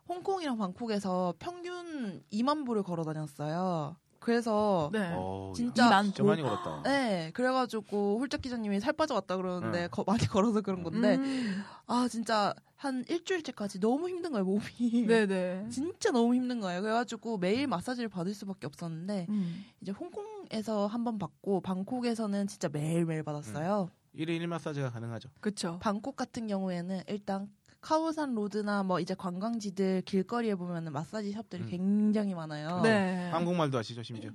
[0.08, 3.96] 홍콩이랑 방콕에서 평균 2만 보를 걸어 다녔어요.
[4.20, 5.12] 그래서 네.
[5.14, 6.82] 어, 진짜 진짜 많이 걸었다.
[6.84, 9.88] 네, 그래가지고 홀짝 기자님이 살 빠져왔다 그러는데 네.
[9.88, 11.62] 거- 많이 걸어서 그런 건데 음.
[11.86, 15.06] 아 진짜 한 일주일째까지 너무 힘든 거예요 몸이.
[15.06, 15.68] 네네.
[15.70, 16.80] 진짜 너무 힘든 거예요.
[16.82, 19.64] 그래가지고 매일 마사지를 받을 수밖에 없었는데 음.
[19.80, 23.88] 이제 홍콩에서 한 번 받고 방콕에서는 진짜 매일 매일 받았어요.
[24.16, 25.28] 1인 1 마사지가 가능하죠.
[25.40, 25.78] 그쵸.
[25.80, 27.48] 방콕 같은 경우에는 일단
[27.80, 31.68] 카오산 로드나 뭐 이제 관광지들 길거리에 보면은 마사지 샵들이 음.
[31.68, 32.80] 굉장히 많아요.
[32.82, 33.30] 네.
[33.30, 34.30] 한국말도 아시죠, 심지어.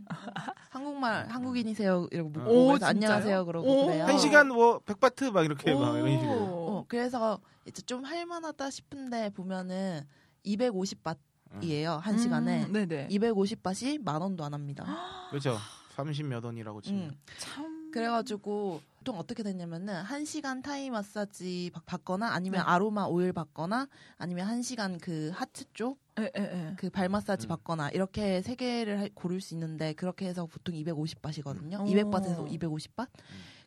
[0.69, 2.77] 한국말 한국인이세요 이러고 묻고 오?
[2.81, 3.85] 안녕하세요 그러고 오.
[3.87, 4.05] 그래요.
[4.05, 6.33] 한 시간 뭐 백바트 막 이렇게 막 이런 식으로.
[6.33, 10.01] 어, 그래서 이제 좀 할만하다 싶은데 보면은
[10.45, 12.65] 250바트이에요 한 시간에.
[12.65, 13.09] 음, 네네.
[13.09, 14.85] 250바트이 만 원도 안 합니다.
[15.29, 15.57] 그렇죠.
[15.97, 17.01] 30몇 원이라고 치면.
[17.09, 17.17] 음.
[17.37, 17.91] 참.
[17.91, 22.65] 그래가지고 보통 어떻게 됐냐면은 한 시간 타이 마사지 받- 받거나 아니면 네.
[22.65, 26.75] 아로마 오일 받거나 아니면 한 시간 그 하트 쪽 에, 에, 에.
[26.77, 27.49] 그 발 마사지 음.
[27.49, 31.81] 받거나 이렇게 세 개를 할- 고를 수 있는데 그렇게 해서 보통 250바트이거든요.
[31.81, 31.85] 음.
[31.85, 32.45] 200바트에서 오.
[32.47, 33.09] 250바트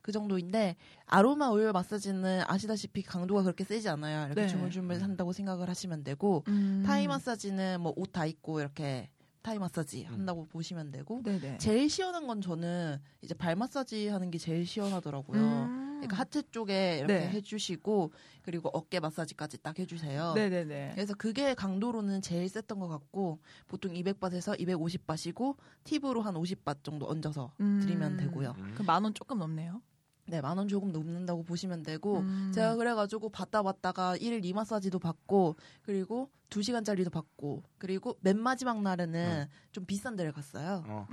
[0.00, 4.24] 그 정도인데 아로마 오일 마사지는 아시다시피 강도가 그렇게 세지 않아요.
[4.28, 4.48] 이렇게 네.
[4.48, 6.82] 주물주물 한다고 생각을 하시면 되고 음.
[6.86, 9.10] 타이 마사지는 뭐 옷 다 입고 이렇게
[9.46, 10.14] 타이 마사지 음.
[10.14, 11.58] 한다고 보시면 되고 네네.
[11.58, 15.40] 제일 시원한 건 저는 이제 발 마사지 하는 게 제일 시원하더라고요.
[15.40, 15.86] 음.
[16.00, 17.28] 그러니까 하트 쪽에 이렇게 네.
[17.28, 18.10] 해주시고
[18.42, 20.32] 그리고 어깨 마사지까지 딱 해주세요.
[20.34, 20.90] 네네네.
[20.94, 23.38] 그래서 그게 강도로는 제일 셌던 것 같고
[23.68, 27.78] 보통 200바트에서 250바트이고 팁으로 한 50바트 정도 얹어서 음.
[27.80, 28.52] 드리면 되고요.
[28.58, 28.74] 음.
[28.76, 29.80] 그만원 조금 넘네요.
[30.28, 32.50] 네, 만 원 조금 넘는다고 보시면 되고 음.
[32.54, 39.85] 제가 그래가지고 받다 받다가 1일 2마사지도 받고 그리고 2시간짜리도 받고 그리고 맨 마지막 날에는 좀
[39.85, 40.83] 비싼 데를 갔어요.
[40.87, 41.06] 어.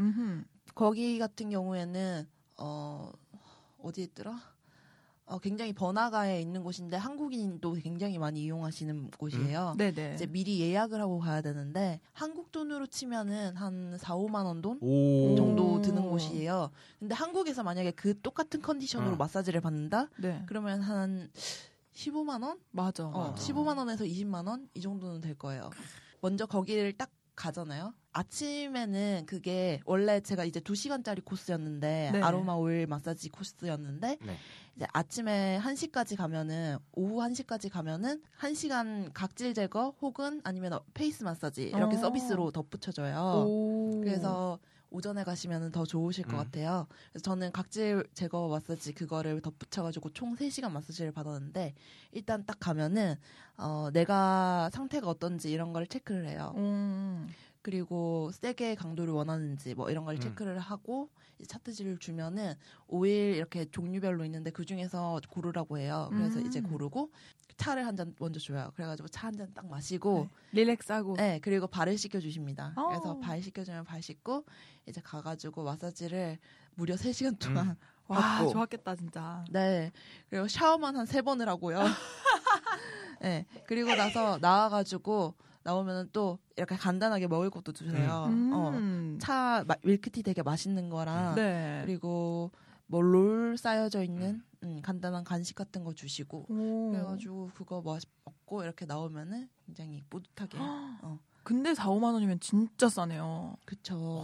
[0.75, 2.27] 거기 같은 경우에는
[2.58, 3.12] 어
[3.79, 4.39] 어디 있더라?
[5.25, 9.75] 어 굉장히 번화가에 있는 곳인데 한국인도 굉장히 많이 이용하시는 곳이에요.
[9.77, 10.15] 네네.
[10.15, 15.35] 이제 미리 예약을 하고 가야 되는데 한국 돈으로 치면은 한 4, 5만 원돈 오.
[15.37, 15.81] 정도 오.
[15.81, 16.71] 드는 곳이에요.
[16.99, 19.15] 근데 한국에서 만약에 그 똑같은 컨디션으로 어.
[19.15, 20.09] 마사지를 받는다?
[20.17, 20.43] 네.
[20.45, 21.29] 그러면 한
[21.93, 22.59] 15만 원?
[22.71, 23.05] 맞아.
[23.07, 23.35] 어, 맞아.
[23.35, 25.69] 15만 원에서 20만 원 이 정도는 될 거예요.
[26.19, 27.93] 먼저 거기를 딱 가잖아요.
[28.13, 32.21] 아침에는 그게 원래 제가 이제 2시간짜리 코스였는데 네.
[32.21, 34.37] 아로마 오일 마사지 코스였는데 네.
[34.75, 41.63] 이제 아침에 1시까지 가면은 오후 1시까지 가면은 1시간 각질 제거 혹은 아니면 어, face 마사지
[41.63, 41.99] 이렇게 어.
[41.99, 43.45] 서비스로 덧붙여져요.
[43.47, 44.01] 오.
[44.03, 44.59] 그래서
[44.93, 46.38] 오전에 가시면 더 좋으실 것 음.
[46.38, 46.88] 같아요.
[47.12, 51.73] 그래서 저는 각질 제거 마사지 그거를 덧붙여가지고 총 3시간 마사지를 받았는데
[52.12, 53.15] 일단 딱 가면은
[53.57, 56.53] 어, 내가 상태가 어떤지 이런 걸 체크를 해요.
[56.57, 57.27] 음.
[57.63, 60.19] 그리고 세게 강도를 원하는지 뭐 이런 걸 음.
[60.19, 62.53] 체크를 하고 이제 차트지를 주면은
[62.88, 66.10] 오일 이렇게 종류별로 있는데 그 중에서 고르라고 해요.
[66.12, 66.45] 그래서 음.
[66.45, 67.12] 이제 고르고
[67.57, 68.71] 차를 한 잔 먼저 줘요.
[68.75, 71.15] 그래가지고 차 한 잔 딱 마시고 릴렉스하고.
[71.17, 72.73] 네, 그리고 발을 씻겨 주십니다.
[72.75, 72.87] 어.
[72.89, 74.45] 그래서 발 씻겨주면 발 씻고
[74.87, 76.37] 이제 가가지고 마사지를
[76.75, 77.69] 무려 3 시간 동안.
[77.69, 77.75] 음.
[78.07, 78.51] 와 받고.
[78.51, 79.45] 좋았겠다 진짜.
[79.49, 79.91] 네.
[80.29, 81.79] 그리고 샤워만 한 세 번을 하고요.
[83.21, 83.45] 네.
[83.67, 88.25] 그리고 나서 나와가지고 나오면은 또 이렇게 간단하게 먹을 것도 주세요.
[88.27, 88.69] 어.
[88.73, 89.17] 음.
[89.21, 91.81] 차 마- 밀크티 되게 맛있는 거랑 네.
[91.85, 92.51] 그리고
[92.87, 96.91] 뭐 롤 쌓여져 있는 음, 간단한 간식 같은 거 주시고 오.
[96.91, 101.19] 그래가지고 그거 뭐 먹고 이렇게 나오면은 굉장히 뿌듯하게 어.
[101.43, 103.58] 근데 4, 5만 원이면 진짜 싸네요.
[103.65, 104.23] 그쵸.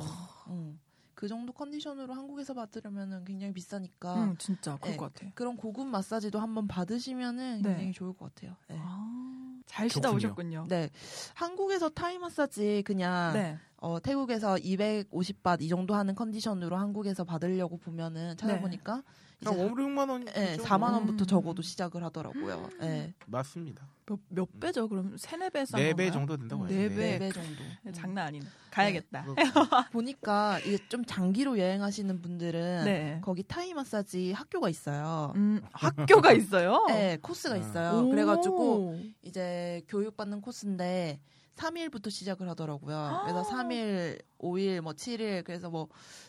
[0.50, 0.80] 응.
[1.14, 4.98] 그 정도 컨디션으로 한국에서 받으려면은 굉장히 비싸니까 응, 진짜 그럴 네.
[4.98, 5.30] 것 같아.
[5.36, 7.70] 그런 고급 마사지도 한번 받으시면은 네.
[7.70, 8.56] 굉장히 좋을 것 같아요.
[8.70, 8.78] 네.
[8.80, 10.16] 아, 잘 쉬다 좋군요.
[10.16, 10.66] 오셨군요.
[10.70, 10.90] 네.
[11.34, 13.58] 한국에서 타이 마사지 그냥 네.
[13.82, 19.06] 어, 태국에서 250바 이 정도 하는 컨디션으로 한국에서 받으려고 보면은 찾아보니까 이제
[19.46, 20.26] 한 5, 6만 원.
[20.26, 20.64] 네, 정도?
[20.64, 21.28] 4만 원부터 음.
[21.28, 22.70] 적어도 시작을 하더라고요.
[22.82, 23.14] 네.
[23.26, 23.88] 맞습니다.
[24.06, 24.90] 몇, 몇 배죠?
[24.90, 26.12] 그럼 세네 배싼네 배?
[26.12, 26.90] 정도 된다고 네 해요.
[26.90, 26.96] 배.
[26.96, 27.64] 네배 정도.
[27.84, 28.46] 네, 장난 아니네.
[28.72, 29.24] 가야겠다.
[29.36, 33.20] 그거- 보니까 이게 좀 장기로 여행하시는 분들은 네.
[33.24, 35.32] 거기 타이 마사지 학교가 있어요.
[35.36, 36.86] 음, 학교가 있어요?
[36.90, 37.62] 네, 코스가 음.
[37.62, 38.00] 있어요.
[38.06, 38.10] 오.
[38.10, 41.20] 그래가지고 이제 교육받는 코스인데
[41.56, 42.98] 3일부터 시작을 하더라고요.
[42.98, 43.22] 아.
[43.24, 45.88] 그래서 3일, 5일, 뭐 7일 그래서 뭐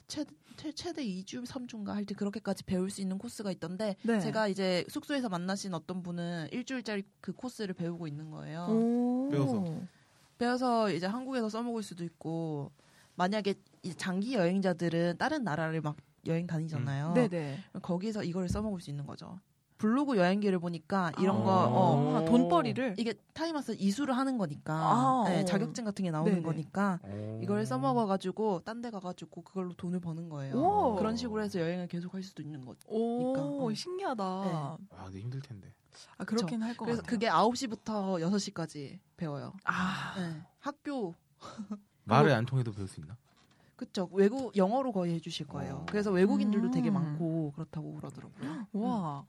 [0.08, 4.20] 최대, 최- 최대 2주, 3주인가 할 때 그렇게까지 배울 수 있는 코스가 있던데 네.
[4.20, 8.66] 제가 이제 숙소에서 만나신 어떤 분은 일주일짜리 그 코스를 배우고 있는 거예요.
[8.68, 9.28] 오.
[9.30, 9.64] 배워서.
[10.38, 12.70] 배워서 이제 한국에서 써먹을 수도 있고
[13.14, 15.96] 만약에 이 장기 여행자들은 다른 나라를 막
[16.26, 17.14] 여행 다니잖아요.
[17.14, 17.58] 네네.
[17.82, 19.38] 거기서 이걸 써먹을 수 있는 거죠.
[19.80, 21.42] 블로그 여행기를 보니까 이런 아.
[21.42, 25.44] 거 어, 아, 돈벌이를 이게 타이마스 이수를 하는 거니까 아, 네, 어.
[25.46, 26.42] 자격증 같은 게 나오는 네네.
[26.44, 27.40] 거니까 오.
[27.42, 30.54] 이걸 써먹어가지고 딴 데 가가지고 그걸로 돈을 버는 거예요.
[30.54, 30.96] 오.
[30.96, 32.80] 그런 식으로 해서 여행을 계속 할 수도 있는 거죠.
[32.88, 33.74] 오, 어.
[33.74, 34.24] 신기하다.
[34.24, 35.70] 아, 근데 힘들 텐데.
[36.16, 37.18] 아, 그렇긴 할것 그래서 같아요.
[37.18, 39.52] 그게 9시부터 6시까지 배워요.
[39.64, 40.42] 아, 네.
[40.60, 41.14] 학교
[42.04, 43.16] 말을 안 통해도 배울 수 있나?
[43.76, 45.74] 그쵸 외국 영어로 거의 해주실 거예요.
[45.74, 45.86] 어.
[45.90, 46.94] 그래서 외국인들도 되게 음.
[46.94, 48.66] 많고 그렇다고 그러더라고요.
[48.72, 49.24] 와.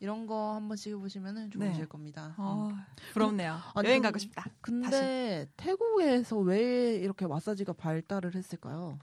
[0.00, 1.84] 이런 거 한 번씩 해보시면 좋으실 네.
[1.86, 2.34] 겁니다.
[2.38, 2.44] 음.
[2.44, 3.58] 아, 부럽네요.
[3.74, 4.44] 아니, 여행 가고 싶다.
[4.60, 8.98] 근데 태국에서 왜 이렇게 마사지가 발달을 했을까요?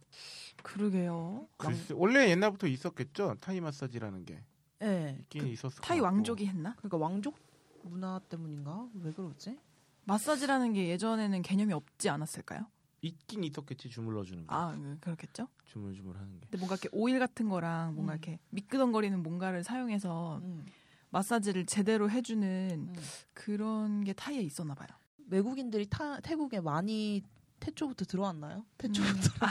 [0.63, 1.47] 그러게요.
[1.57, 3.35] 글쎄, 원래 옛날부터 있었겠죠.
[3.41, 4.41] 타이 마사지라는 게
[4.79, 5.17] 네.
[5.21, 5.99] 있긴 있었을 타이.
[5.99, 6.73] 왕족이 했나?
[6.77, 7.35] 그러니까 왕족
[7.83, 8.87] 문화 때문인가?
[9.01, 9.59] 왜 그러지?
[10.05, 12.65] 마사지라는 게 예전에는 개념이 없지 않았을까요?
[13.05, 14.55] 있긴 있었겠지 주물러 주는 거.
[14.55, 15.47] 아, 음, 그렇겠죠.
[15.65, 16.47] 주물주물 하는 게.
[16.47, 18.15] 근데 뭔가 이렇게 오일 같은 거랑 뭔가 음.
[18.15, 20.65] 이렇게 미끄덩거리는 뭔가를 사용해서 음,
[21.09, 22.95] 마사지를 제대로 해주는 음.
[23.33, 24.87] 그런 게 타이에 있었나 봐요.
[25.29, 27.23] 외국인들이 타, 태국에 많이
[27.59, 28.65] 태초부터 들어왔나요?
[28.77, 29.45] 태초부터.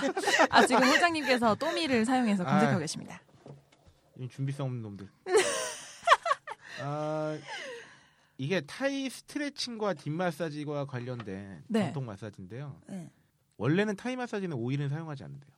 [0.51, 2.81] 아 지금 회장님께서 또미를 사용해서 검색하고 아.
[2.81, 3.21] 계십니다.
[4.19, 5.09] 이 준비성 없는 놈들.
[6.83, 7.39] 아
[8.37, 11.85] 이게 타이 스트레칭과 deep 마사지와 관련된 네.
[11.85, 12.81] 전통 마사지인데요.
[12.89, 13.11] 네.
[13.57, 15.51] 원래는 타이 마사지는 오일은 사용하지 않는데요.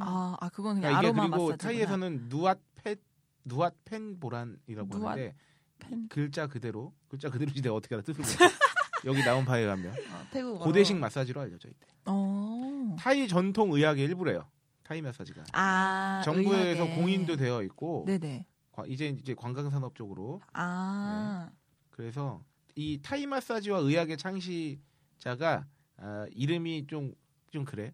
[0.00, 1.62] 아, 아 그건 그냥 그러니까 아로마 그리고 마사지.
[1.66, 2.96] 타이에서는 누앗 펜
[3.44, 5.34] 누앗 펜 보란이라고 누앗 하는데
[5.78, 6.08] 펜.
[6.08, 8.22] 글자 그대로 글자 그대로지 내가 어떻게 알아 뜻을
[9.04, 11.86] 여기 나온 바에 가면 아, 태국 고대식 마사지로 알려져 있대.
[12.06, 12.96] 어.
[12.98, 14.48] 타이 전통 의학의 일부래요.
[14.82, 15.44] 타이 마사지가.
[15.52, 16.96] 아 정부에서 의학에.
[17.00, 18.46] 공인도 되어 있고 네네.
[18.72, 21.50] 과- 이제 이제 관광 산업 쪽으로 아
[21.90, 22.42] 그래서
[22.74, 25.66] 이 타이 마사지와 의학의 창시자가
[25.98, 27.14] 아, 이름이 좀
[27.50, 27.92] 좀 그래.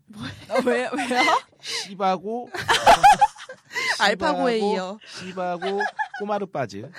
[0.48, 0.90] 어, 왜 왜요?
[1.60, 2.48] 시바고
[4.00, 4.98] 알파고에 이어.
[5.06, 5.80] 시바고
[6.18, 6.90] 꼬마르 빠즈.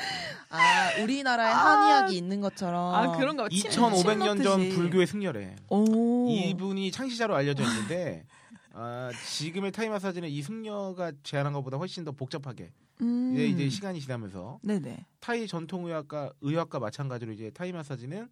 [0.50, 1.58] 아 우리나라에 아.
[1.58, 2.94] 한의학이 있는 것처럼.
[2.94, 3.50] 아 그런가 봐.
[3.50, 4.76] 침- 2,500년 침전 넣듯이.
[4.76, 5.56] 불교의 승려래.
[5.70, 6.30] 오.
[6.30, 8.26] 이분이 창시자로 알려져 있는데
[8.74, 13.34] 아, 지금의 타이 마사지는 이 승려가 제안한 것보다 훨씬 더 복잡하게 음.
[13.34, 15.06] 이제, 이제 시간이 지나면서 네네.
[15.20, 18.30] 타이 전통 의학과 의학과 마찬가지로 이제 타이 마사지는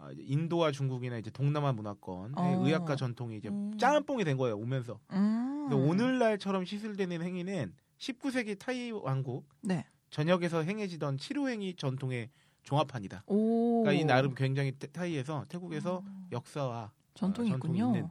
[0.00, 2.64] 아, 이제 인도와 중국이나 이제 동남아 문화권의 어.
[2.66, 3.76] 의학과 전통이 이제 음.
[3.76, 4.98] 짬뽕이 된 거예요 오면서.
[5.12, 5.68] 음.
[5.72, 9.84] 오늘날처럼 시술되는 행위는 19세기 타이 왕국 네.
[10.10, 12.30] 전역에서 행해지던 치료행위 전통의
[12.62, 13.24] 종합판이다.
[13.26, 13.82] 오.
[13.82, 16.28] 그러니까 이 나름 굉장히 태- 타이에서 태국에서 음.
[16.32, 17.96] 역사와 전통이 어, 전통이 있군요.
[17.96, 18.10] 있는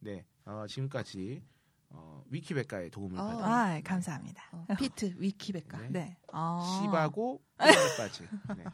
[0.00, 1.42] 네 어, 지금까지
[1.90, 3.24] 어, 위키백과의 도움을 아.
[3.24, 4.42] 받은 아 감사합니다.
[4.52, 5.78] 어, 피트 위키백과.
[5.82, 5.88] 네.
[5.90, 6.16] 네.
[6.32, 6.80] 아.
[6.82, 8.28] 시바고 꼬마르빠즈.
[8.56, 8.64] 네.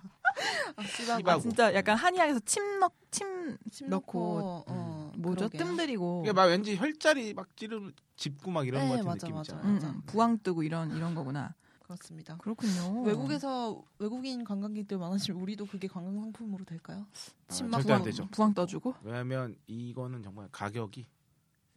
[0.76, 1.22] 아, 씨발.
[1.26, 5.48] 아, 진짜 약간 한의학에서 침 넣, 침, 침 넣고, 넣고 어, 뭐죠?
[5.48, 5.64] 그러게요.
[5.64, 9.36] 뜸들이고, 이게 막 왠지 혈자리 막 찌르 짚고 막 이런 네, 것 같은 맞아, 느낌
[9.36, 9.52] 맞아.
[9.54, 9.68] 있잖아요.
[9.68, 9.88] 음, 맞아.
[9.88, 11.54] 음, 부항 뜨고 이런, 이런 거구나.
[11.80, 12.36] 그렇습니다.
[12.38, 13.02] 그렇군요.
[13.02, 17.06] 외국에서 외국인 관광객들 많아지면 우리도 그게 관광 상품으로 될까요?
[17.48, 18.28] 아, 침막 절대 안 부항, 되죠.
[18.32, 18.94] 부항 떠주고?
[19.02, 21.06] 왜냐하면 이거는 정말 가격이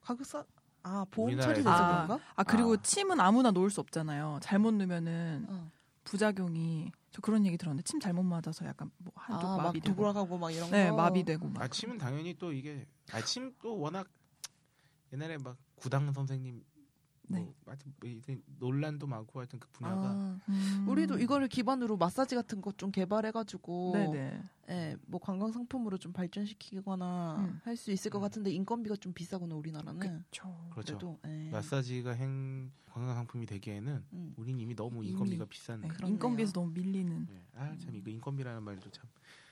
[0.01, 0.43] 가격 싸.
[0.81, 2.05] 아 보험 처리돼서 아.
[2.07, 2.25] 그런가?
[2.35, 2.81] 아, 그리고 아.
[2.81, 4.39] 침은 아무나 놓을 수 없잖아요.
[4.41, 5.71] 잘못 넣으면은 어.
[6.05, 9.95] 부작용이, 저 그런 얘기 들었는데, 침 잘못 맞아서 약간 뭐 한쪽 아막 마비되고.
[9.95, 10.95] 돌아가고 막 이런 네, 거.
[10.95, 11.61] 마비되고 막.
[11.63, 14.07] 아 침은 당연히 또 이게 아침 또 워낙
[15.11, 16.63] 옛날에 막 구당 선생님
[17.29, 17.53] 뭐 네.
[17.65, 18.09] 하여튼 뭐
[18.59, 20.85] 논란도 많고 하여튼 그 분야가 아, 음.
[20.87, 24.41] 우리도 이거를 기반으로 마사지 같은 것 좀 개발해가지고 네네.
[24.69, 27.59] 예, 뭐 관광 상품으로 좀 발전시키거나 음.
[27.63, 28.21] 할수 있을 것 음.
[28.21, 29.99] 같은데 인건비가 좀 비싸구나 우리나라는.
[29.99, 30.69] 그쵸.
[30.71, 30.97] 그렇죠.
[30.97, 31.49] 그래도 예.
[31.51, 34.33] 마사지가 행 관광 상품이 되기에는 음.
[34.37, 35.89] 우린 이미 너무 인건비가 비싼 네.
[36.05, 37.27] 인건비에서 너무 밀리는.
[37.27, 37.45] 네.
[37.55, 39.05] 아참 이거 인건비라는 말도 참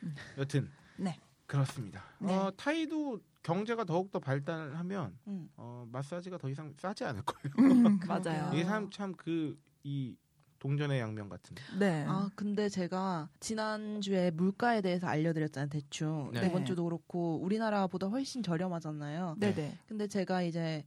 [0.04, 0.16] 음.
[0.38, 1.20] 여튼 네.
[1.48, 2.04] 그렇습니다.
[2.20, 2.36] 네.
[2.36, 5.50] 어, 타이도 경제가 더욱 더 발달하면 음.
[5.56, 7.56] 어, 마사지가 더 이상 싸지 않을 거예요.
[7.60, 8.00] 음.
[8.08, 8.52] 맞아요.
[8.54, 10.16] 이게 참그 이
[10.60, 11.56] 동전의 양면 같은.
[11.80, 12.04] 네.
[12.08, 16.42] 아 근데 제가 지난 주에 물가에 대해서 알려드렸잖아요 대충 네.
[16.42, 16.52] 네.
[16.52, 19.38] 번 주도 그렇고 우리나라보다 훨씬 저렴하잖아요.
[19.40, 19.78] 네네.
[19.88, 20.84] 근데 제가 이제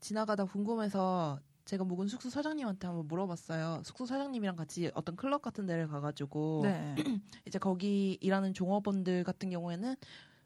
[0.00, 3.82] 지나가다 궁금해서 제가 묵은 숙소 사장님한테 한번 물어봤어요.
[3.84, 6.94] 숙소 사장님이랑 같이 어떤 클럽 같은 데를 가가지고 네.
[7.46, 9.96] 이제 거기 일하는 종업원들 같은 경우에는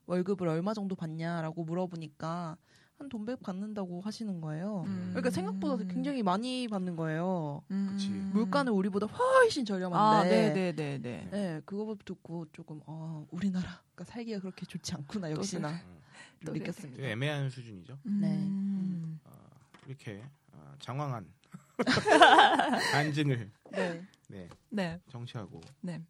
[0.07, 2.57] 월급을 얼마 정도 받냐라고 물어보니까
[2.99, 4.83] 한 돈백 받는다고 하시는 거예요.
[4.87, 5.09] 음.
[5.11, 7.63] 그러니까 생각보다 굉장히 많이 받는 거예요.
[7.71, 7.91] 음.
[7.93, 8.09] 그치.
[8.09, 9.97] 물가는 우리보다 훨씬 저렴한데.
[9.97, 11.29] 아, 네네네네.
[11.31, 16.01] 네, 그거 듣고 조금 어, 우리나라가 살기가 그렇게 좋지 않구나 역시나 음.
[16.41, 17.03] 좀또 느꼈습니다.
[17.05, 17.99] 애매한 수준이죠.
[18.07, 19.21] 음.
[19.25, 19.31] 어,
[19.87, 20.25] 이렇게
[20.59, 21.27] 어, 장황한
[22.93, 24.03] 간증을 네.
[24.29, 25.01] 네, 네.
[25.11, 26.03] 정치하고 네.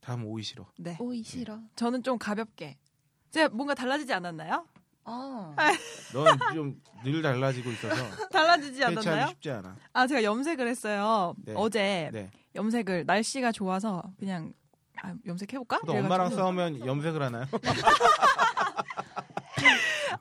[0.00, 0.66] 다음 오이시러.
[0.78, 0.96] 네.
[1.00, 1.60] 오이 싫어.
[1.76, 2.78] 저는 좀 가볍게.
[3.30, 4.66] 제가 뭔가 달라지지 않았나요?
[5.04, 5.54] 아,
[6.12, 7.94] 넌좀 늘 달라지고 있어서
[8.30, 9.26] 달라지지 않았나요?
[9.28, 9.76] 쉽지 않아.
[9.92, 11.34] 아, 제가 염색을 했어요.
[11.38, 11.54] 네.
[11.56, 12.30] 어제 네.
[12.54, 14.52] 염색을 날씨가 좋아서 그냥
[15.02, 15.80] 아, 염색해볼까?
[15.86, 16.30] 또 엄마랑.
[16.30, 17.46] 싸우면 염색을 하나요?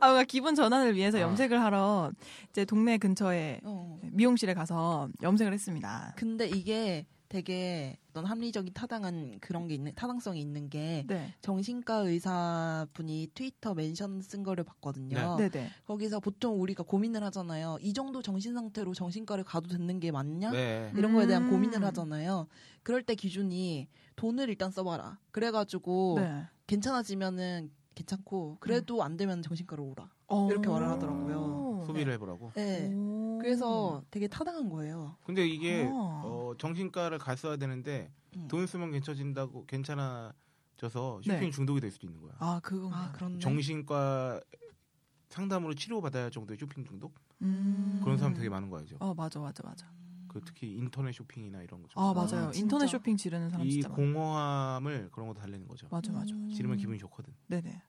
[0.02, 1.22] 아, 뭔가 기분 전환을 위해서 아.
[1.22, 2.12] 염색을 하러
[2.50, 4.00] 이제 동네 근처에 어.
[4.02, 6.14] 미용실에 가서 염색을 했습니다.
[6.18, 11.34] 근데 이게 되게 어떤 합리적인 타당한 그런 게 있는 타당성이 있는 게 네.
[11.40, 15.38] 정신과 의사 분이 트위터 멘션 쓴 거를 봤거든요.
[15.38, 15.70] 네 네.
[15.86, 17.78] 거기서 보통 우리가 고민을 하잖아요.
[17.80, 20.52] 이 정도 정신 상태로 정신과를 가도 되는 게 맞냐?
[20.52, 20.92] 네.
[20.98, 21.52] 이런 거에 대한 음.
[21.52, 22.48] 고민을 하잖아요.
[22.84, 23.88] 그럴 때 기준이
[24.18, 25.20] 돈을 일단 써봐라.
[25.32, 26.44] 그래가지고 네.
[26.68, 30.10] 괜찮아지면은 괜찮고 그래도 안 되면 정신과로 오라.
[30.49, 31.84] 이렇게 말을 하더라고요.
[31.86, 32.51] 소비를 해보라고.
[32.56, 32.89] 네.
[32.93, 33.38] 오.
[33.41, 35.17] 그래서 되게 타당한 거예요.
[35.25, 36.21] 근데 이게 아.
[36.23, 38.47] 어, 정신과를 갔어야 되는데 음.
[38.47, 41.49] 돈 쓰면 괜찮아진다고 괜찮아져서 쇼핑 네.
[41.51, 42.34] 중독이 될 수도 있는 거야.
[42.39, 43.39] 아 그건 아 그렇네.
[43.39, 44.41] 정신과
[45.30, 47.99] 상담으로 치료받아야 할 정도의 쇼핑 중독 음.
[48.04, 48.97] 그런 사람 되게 많은 거야죠.
[48.99, 49.91] 어 맞아 맞아 맞아.
[50.32, 51.89] 그 특히 인터넷 쇼핑이나 이런 거.
[51.96, 52.48] 아 맞아요.
[52.48, 52.52] 아?
[52.56, 54.02] 인터넷 쇼핑 지르는 사람 이 진짜 많아.
[54.02, 55.88] 공허함을 그런 것도 달래는 거죠.
[55.91, 56.34] 맞아 맞아.
[56.34, 56.50] 음.
[56.50, 57.34] 지르면 기분이 좋거든.
[57.48, 57.82] 네네.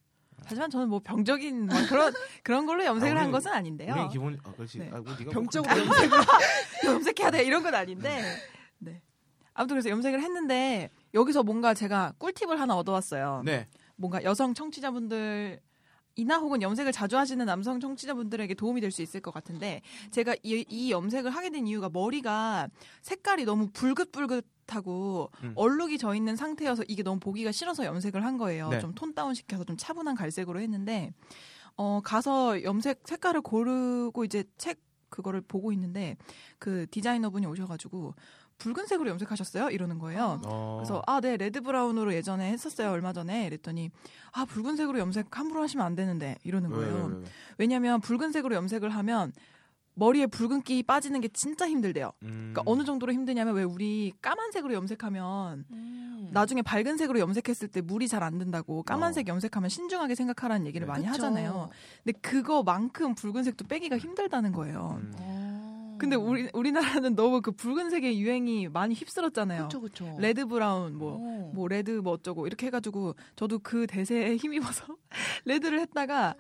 [0.45, 3.95] 하지만 저는 뭐 병적인 막 그런 그런 걸로 염색을 아, 한 우리- 것은 아닌데요.
[3.95, 4.79] 우리 기본 아 그렇지.
[4.81, 4.91] 네.
[4.93, 6.19] 아, 뭐 네가 병적으로 뭐 염색을
[6.87, 8.21] 염색해야 돼 이런 건 아닌데.
[8.79, 9.01] 네.
[9.55, 13.43] 아무튼 그래서 염색을 했는데 여기서 뭔가 제가 꿀팁을 하나 얻어왔어요.
[13.45, 13.69] 네.
[13.95, 15.61] 뭔가 여성 청취자분들
[16.17, 20.65] 이나 혹은 염색을 자주 하시는 남성 청취자분들에게 도움이 될 수 있을 것 같은데 제가 이,
[20.69, 22.69] 이 염색을 하게 된 이유가 머리가
[23.01, 25.53] 색깔이 너무 붉긋붉긋하고 음.
[25.57, 28.69] 얼룩이 져 있는 상태여서 이게 너무 보기가 싫어서 염색을 한 거예요.
[28.69, 28.81] 네.
[28.81, 31.13] 좀톤 다운 시켜서 좀 차분한 갈색으로 했는데
[31.77, 36.17] 어 가서 염색 색깔을 고르고 이제 책 그거를 보고 있는데
[36.59, 38.15] 그 디자이너분이 오셔가지고
[38.63, 40.41] 붉은색으로 염색하셨어요 이러는 거예요.
[40.45, 40.77] 어.
[40.79, 42.91] 그래서 아, 네, red brown으로 예전에 했었어요.
[42.91, 43.47] 얼마 전에.
[43.47, 43.91] 이랬더니
[44.33, 46.95] 아, 붉은색으로 염색 함부로 하시면 안 되는데 이러는 왜, 거예요.
[46.95, 47.25] 왜, 왜, 왜?
[47.59, 49.33] 왜냐면 붉은색으로 염색을 하면
[49.95, 52.13] 머리에 붉은기 빠지는 게 진짜 힘들대요.
[52.23, 52.53] 음.
[52.55, 56.29] 그러니까 어느 정도로 힘드냐면 왜 우리 까만색으로 염색하면 음.
[56.33, 59.33] 나중에 밝은색으로 염색했을 때 물이 잘 안 든다고 까만색 어.
[59.33, 60.93] 염색하면 신중하게 생각하라는 얘기를 네.
[60.93, 61.15] 많이 그쵸.
[61.15, 61.69] 하잖아요.
[62.05, 64.99] 근데 그거만큼 붉은색도 빼기가 힘들다는 거예요.
[65.03, 65.13] 음.
[66.03, 66.09] 어.
[66.09, 69.65] 근데 우리 우리나라는 너무 그 붉은색의 유행이 많이 휩쓸었잖아요.
[69.65, 70.17] 그쵸 그쵸.
[70.19, 71.53] red brown 뭐 어.
[71.55, 74.97] 뭐 red 뭐 어쩌고 이렇게 해가지고 저도 그 대세에 힘입어서
[75.45, 76.35] red를 했다가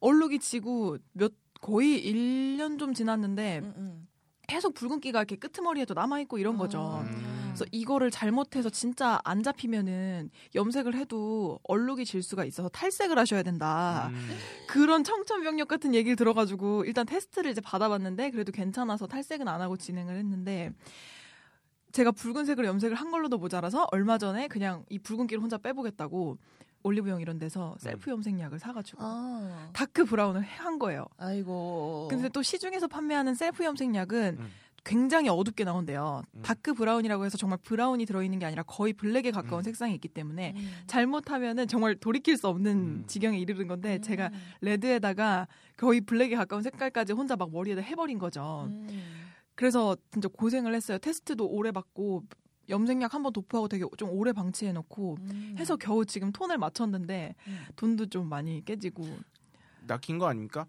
[0.00, 4.05] 얼룩이 지고 몇 거의 1년 좀 지났는데 음, 음.
[4.46, 7.04] 계속 붉은기가 이렇게 끄트머리에도 남아있고 이런 거죠.
[7.06, 7.36] 음.
[7.48, 14.10] 그래서 이거를 잘못해서 진짜 안 잡히면은 염색을 해도 얼룩이 질 수가 있어서 탈색을 하셔야 된다.
[14.12, 14.36] 음.
[14.68, 20.16] 그런 청천벽력 같은 얘기를 들어가지고 일단 테스트를 이제 받아봤는데 그래도 괜찮아서 탈색은 안 하고 진행을
[20.16, 20.70] 했는데
[21.92, 26.36] 제가 붉은색으로 염색을 한 걸로도 모자라서 얼마 전에 그냥 이 붉은기를 혼자 빼보겠다고
[26.86, 29.70] 올리브영 이런 데서 셀프 염색약을 사가지고 아.
[29.72, 31.04] dark brown을 한 거예요.
[31.18, 32.06] 아이고.
[32.08, 34.50] 근데 또 시중에서 판매하는 셀프 염색약은 음.
[34.84, 36.22] 굉장히 어둡게 나온대요.
[36.32, 36.42] 음.
[36.42, 39.64] dark brown이라고 해서 정말 brown이 들어있는 게 아니라 거의 black에 가까운 음.
[39.64, 40.70] 색상이 있기 때문에 음.
[40.86, 43.04] 잘못하면은 정말 돌이킬 수 없는 음.
[43.08, 44.02] 지경에 이르는 건데 음.
[44.02, 48.68] 제가 레드에다가 거의 블랙에 가까운 색깔까지 혼자 막 머리에다 해버린 거죠.
[48.70, 48.86] 음.
[49.56, 50.98] 그래서 진짜 고생을 했어요.
[50.98, 52.22] 테스트도 오래 받고
[52.68, 55.54] 염색약 한 번 도포하고 되게 좀 오래 방치해놓고 음.
[55.58, 57.64] 해서 겨우 지금 톤을 맞췄는데 음.
[57.76, 59.06] 돈도 좀 많이 깨지고
[59.86, 60.66] 낚인 거 아닙니까?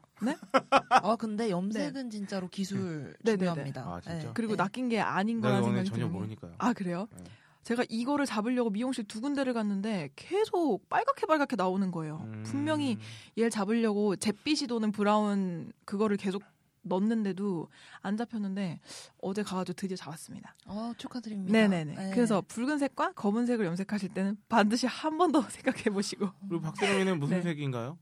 [0.90, 3.82] 아 근데 염색은 진짜로 기술 네, 네, 중요합니다.
[3.82, 4.32] 아, 진짜?
[4.34, 4.64] 그리고 네.
[4.64, 6.54] 낚인 게 아닌 거라는 생각이 전혀 드는 게 모르니까요.
[6.60, 7.08] 아 그래요?
[7.18, 7.24] 네.
[7.64, 12.22] 제가 이거를 잡으려고 미용실 두 군데를 갔는데 계속 빨갛게 빨갛게 나오는 거예요.
[12.24, 12.44] 음.
[12.46, 12.98] 분명히
[13.38, 16.44] 얘를 잡으려고 잿빛이 도는 brown 그거를 계속
[16.88, 17.70] 넣는데도
[18.02, 18.80] 안 잡혔는데
[19.22, 20.56] 어제 가가지고 드디어 잡았습니다.
[20.66, 21.52] 아 축하드립니다.
[21.52, 21.94] 네네네.
[21.96, 22.12] 네.
[22.14, 26.30] 그래서 붉은색과 검은색을 염색하실 때는 반드시 한 번 더 생각해 보시고.
[26.48, 27.42] 그리고 박세롬이는 무슨 네.
[27.44, 27.98] 색인가요?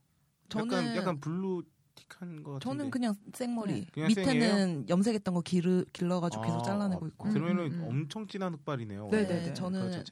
[0.50, 2.64] 저는 약간 약간 blue틱한 거 같은데.
[2.64, 3.74] 저는 그냥 생머리.
[3.74, 3.88] 네.
[3.94, 7.28] 그냥 밑에는 염색했던 거 기르, 길러가지고 계속 아, 잘라내고 있고.
[7.28, 7.86] 음, 세롬이는 음, 음.
[7.88, 9.08] 엄청 진한 흑발이네요.
[9.12, 9.54] 네, 네, 네, 네.
[9.54, 10.04] 저는.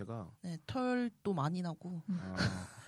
[0.43, 2.01] 네, 털도 많이 나고.
[2.09, 2.35] 아,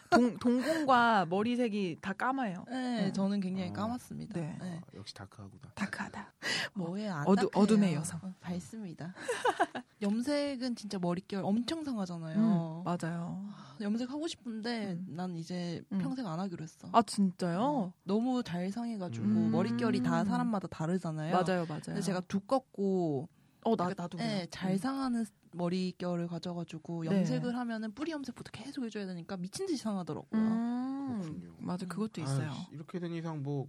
[0.10, 2.66] 동, 동공과 머리색이 다 까마요.
[2.70, 3.14] 네, 음.
[3.14, 3.74] 저는 굉장히 어.
[3.74, 4.40] 까맣습니다.
[4.40, 4.58] 네.
[4.62, 4.80] 네.
[4.82, 5.72] 아, 역시 다크하구나.
[5.74, 6.34] 다크하다.
[6.74, 7.50] 뭐에 안 어두-.
[7.54, 8.20] 어둠의 여성.
[8.24, 9.14] 어, 밝습니다.
[10.02, 12.38] 염색은 진짜 머릿결 엄청 상하잖아요.
[12.38, 13.46] 음, 맞아요.
[13.82, 15.06] 염색 하고 싶은데 음.
[15.16, 16.00] 난 이제 음.
[16.00, 16.88] 평생 안 하기로 했어.
[16.92, 17.60] 아 진짜요?
[17.62, 19.52] 어, 너무 잘 상해가지고 음.
[19.52, 21.34] 머릿결이 다 사람마다 다르잖아요.
[21.34, 21.82] 맞아요, 맞아요.
[21.86, 23.28] 근데 제가 두껍고
[23.64, 24.46] 어나 나도 네.
[24.52, 24.78] 잘 음.
[24.78, 27.16] 상하는 머릿결을 가져가지고 네.
[27.18, 30.30] 염색을 하면은 뿌리 염색부터 계속 해줘야 되니까 미친 듯이 상하더라고요.
[30.42, 31.56] 음, 그렇군요.
[31.60, 31.90] 맞아, 음.
[31.90, 32.52] 그것도 아유, 있어요.
[32.72, 33.68] 이렇게 된 이상 뭐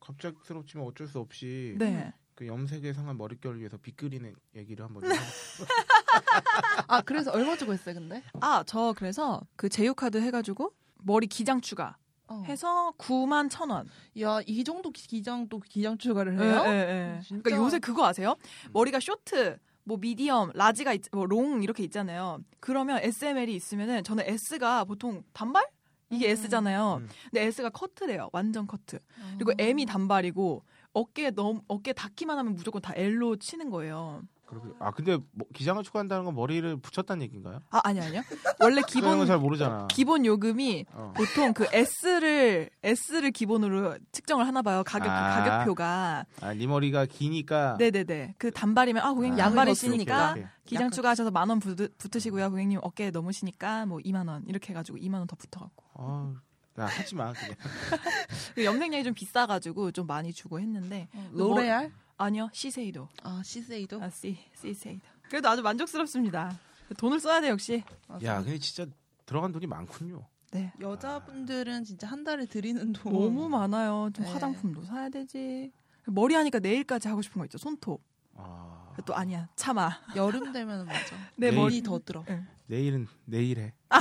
[0.00, 2.12] 갑작스럽지만 어쩔 수 없이 네.
[2.34, 5.02] 그 염색에 상한 머릿결을 위해서 빗그리는 얘기를 한번?
[6.86, 8.22] 아 그래서 얼마 주고 했어요, 근데?
[8.40, 11.96] 아, 저 그래서 그 제휴카드 해가지고 머리 기장 추가
[12.28, 12.42] 어.
[12.46, 13.88] 해서 9만 천 원.
[14.20, 16.62] 야, 이 정도 기- 기장 또 기장 추가를 예, 해요?
[16.66, 16.70] 예,
[17.16, 17.20] 예.
[17.22, 17.42] 진짜?
[17.42, 18.36] 그러니까 요새 그거 아세요?
[18.72, 19.58] 머리가 쇼트,
[19.88, 22.40] 뭐 미디엄, 라지가 있, 뭐롱 이렇게 있잖아요.
[22.60, 25.66] 그러면 SML이 있으면은 저는 S가 보통 단발?
[26.10, 26.32] 이게 음.
[26.32, 27.00] S잖아요.
[27.00, 27.08] 음.
[27.30, 28.28] 근데 S가 커트래요.
[28.32, 28.96] 완전 커트.
[28.96, 29.34] 어.
[29.38, 34.22] 그리고 M이 단발이고 어깨에 넘 어깨 닿기만 하면 무조건 다 L로 치는 거예요.
[34.48, 37.60] 그렇게 아 근데 뭐 기장을 추구한다는 건 머리를 붙였다는 얘기인가요?
[37.70, 38.22] 아 아니 아니요.
[38.60, 39.86] 원래 기본 기본 잘 모르잖아.
[39.90, 41.12] 기본 요금이 어.
[41.14, 44.82] 보통 그 S를 S를 기본으로 측정을 하나 봐요.
[44.86, 45.44] 가격 아.
[45.44, 46.24] 가격표가.
[46.40, 47.76] 아, 네 머리가 기니까.
[47.78, 48.36] 네네네.
[48.38, 50.52] 그 단발이면 아 고객님 아, 양발이시니까 오케이, 오케이.
[50.64, 52.50] 기장 약간- 추가하셔서 만 원 붙으시고요.
[52.50, 55.84] 고객님 어깨에 넘으시니까 뭐 2만 원 이렇게 해가지고 2만 원 더 붙어갖고.
[55.94, 56.34] 아,
[56.74, 57.54] 나 하지 마 그냥.
[58.54, 61.92] 그 염색약이 좀 비싸가지고 좀 많이 주고 했는데 로레알?
[62.18, 63.08] 아니요 시세이도.
[63.22, 64.02] 아 시세이도?
[64.02, 65.00] 아 시 시세이도.
[65.28, 66.58] 그래도 아주 만족스럽습니다.
[66.96, 67.82] 돈을 써야 돼 역시.
[68.08, 68.26] 맞아.
[68.26, 68.90] 야 근데 진짜
[69.26, 70.24] 들어간 돈이 많군요.
[70.50, 70.72] 네.
[70.80, 74.10] 여자분들은 진짜 한 달에 드리는 돈 너무 많아요.
[74.14, 74.32] 좀 네.
[74.32, 75.70] 화장품도 사야 되지.
[76.06, 77.58] 머리 하니까 내일까지 하고 싶은 거 있죠.
[77.58, 78.02] 손톱.
[78.36, 78.76] 아
[79.06, 79.48] 또 아니야.
[79.54, 79.92] 참아.
[80.16, 81.16] 여름 되면 맞아.
[81.36, 82.24] 내 내일- 머리 더 들어.
[82.66, 83.72] 내일은 내일 해.
[83.90, 84.00] 아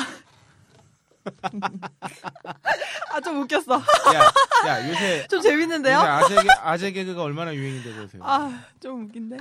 [3.23, 3.75] 좀 웃겼어.
[3.75, 5.97] 야, 야 요새 좀 재밌는데요?
[5.99, 8.21] 아재 개- 아재 개그가 얼마나 유행인데 보세요.
[8.23, 9.37] 아 좀 웃긴데.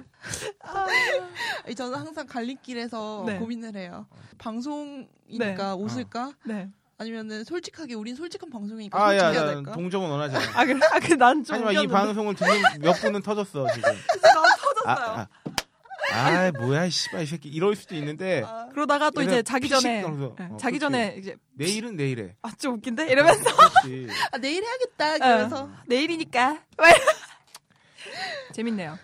[1.64, 3.38] 아니, 저는 항상 갈림길에서 네.
[3.38, 4.06] 고민을 해요.
[4.38, 5.82] 방송이니까 네.
[5.82, 6.32] 웃을까?
[6.44, 6.70] 네.
[6.98, 9.72] 아니면은 솔직하게 우린 솔직한 방송이니까 아, 야, 솔직해야 나 될까?
[9.72, 10.58] 동정은 원하지 않아.
[10.60, 10.80] 아 그래?
[10.92, 13.90] 아 그래 난좀 하지만 이 방송을 듣는 몇 분은 터졌어 지금.
[14.22, 14.86] 터졌어요.
[14.86, 15.28] 아, 아,
[16.12, 20.02] 아 뭐야, 이 씨발 이 새끼 이럴 수도 있는데 아, 그러다가 또 이제 자기 전에
[20.02, 20.80] 어, 자기 그렇지.
[20.80, 22.36] 전에 이제 내일은 내일에.
[22.42, 24.06] 아 좀 웃긴데 이러면서 그렇지.
[24.32, 25.18] 아, 내일 해야겠다.
[25.18, 26.62] 그래서 어, 내일이니까
[28.52, 28.98] 재밌네요.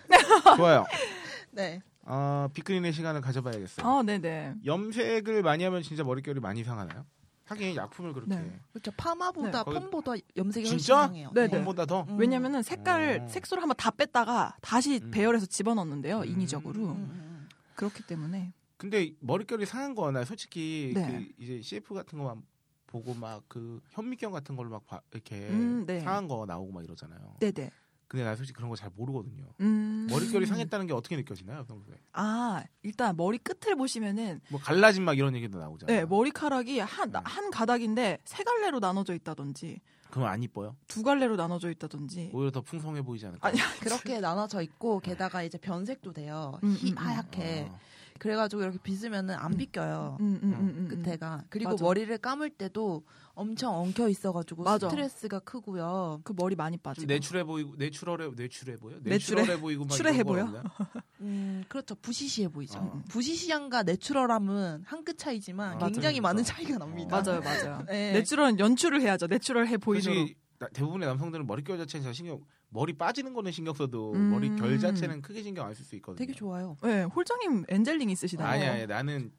[0.56, 0.84] 좋아요.
[1.50, 1.80] 네.
[2.04, 3.86] 어, 빅그린의 시간을 가져봐야겠어요.
[3.86, 4.54] 아 네네.
[4.64, 7.04] 염색을 많이 하면 진짜 머릿결이 많이 상하나요?
[7.52, 8.60] 하긴 약품을 그렇게 네.
[8.72, 8.90] 그렇죠.
[8.96, 9.70] 파마보다 네.
[9.72, 11.04] 펌보다 염색이 훨씬 진짜?
[11.04, 11.30] 이상해요.
[11.34, 11.48] 네, 네.
[11.58, 12.02] 펌보다 더.
[12.08, 12.18] 음.
[12.18, 13.28] 왜냐면은 색깔 어.
[13.28, 15.10] 색소를 한번 다 뺐다가 다시 음.
[15.10, 16.26] 배열해서 집어넣는데요 음.
[16.26, 21.06] 인위적으로 음, 음, 그렇기 때문에 근데 머릿결이 상한 거나 솔직히 네.
[21.06, 22.42] 그 이제 CF 같은 거만
[22.86, 26.00] 보고 막 그 현미경 같은 걸로 막 봐- 이렇게 음, 네.
[26.00, 27.36] 상한 거 나오고 막 이러잖아요.
[27.40, 27.70] 네 네.
[28.12, 29.46] 근데 나 솔직히 그런 거 잘 모르거든요.
[29.60, 30.06] 음.
[30.10, 31.94] 머릿결이 상했다는 게 어떻게 느껴지나요, 평소에?
[32.12, 35.96] 아 일단 머리 끝을 보시면은 뭐 갈라진 막 이런 얘기도 나오잖아요.
[36.00, 37.18] 네 머리카락이 한 네.
[37.24, 40.76] 한 가닥인데 세 갈래로 나눠져 있다든지 그럼 안 이뻐요?
[40.88, 43.48] 두 갈래로 나눠져 있다든지 오히려 더 풍성해 보이지 않을까?
[43.48, 46.58] 아니 그렇게 나눠져 있고 게다가 이제 변색도 돼요.
[46.64, 46.98] 음, 희, 음, 음.
[46.98, 47.66] 하얗게.
[47.70, 47.78] 어.
[48.26, 50.16] 그래가지고 이렇게 빗으면은 안 비껴요.
[50.20, 51.02] 음, 음, 음, 음, 음.
[51.02, 51.82] 끝에가 그리고 맞아.
[51.84, 53.02] 머리를 감을 때도
[53.34, 54.88] 엄청 엉켜 있어가지고 맞아.
[54.88, 56.20] 스트레스가 크고요.
[56.22, 58.96] 그 머리 많이 좀 빠지고 내추럴해 보이고 내추럴해 내추럴해 보여?
[59.02, 60.62] 내추럴해- 보이고 막 추레해 이런 보여?
[61.20, 62.78] 음 그렇죠 부시시해 보이죠.
[62.78, 63.02] 어.
[63.08, 65.90] 부시시함과 내추럴함은 한 끗 차이지만 맞아요.
[65.92, 66.54] 굉장히 많은 그러니까.
[66.54, 67.20] 차이가 납니다.
[67.20, 68.12] 맞아요 맞아요 네.
[68.12, 70.28] 내추럴은 연출을 해야죠 내추럴해 보이도록
[70.74, 72.40] 대부분의 남성들은 머릿결 자체는 잘 신경
[72.72, 74.30] 머리 빠지는 거는 신경 써도 음.
[74.30, 76.16] 머릿결 자체는 크게 신경 안 쓸 수 있거든요.
[76.18, 76.76] 되게 좋아요.
[76.82, 79.30] 네 홀장님 엔젤링 있으시다요 아니 아니 나는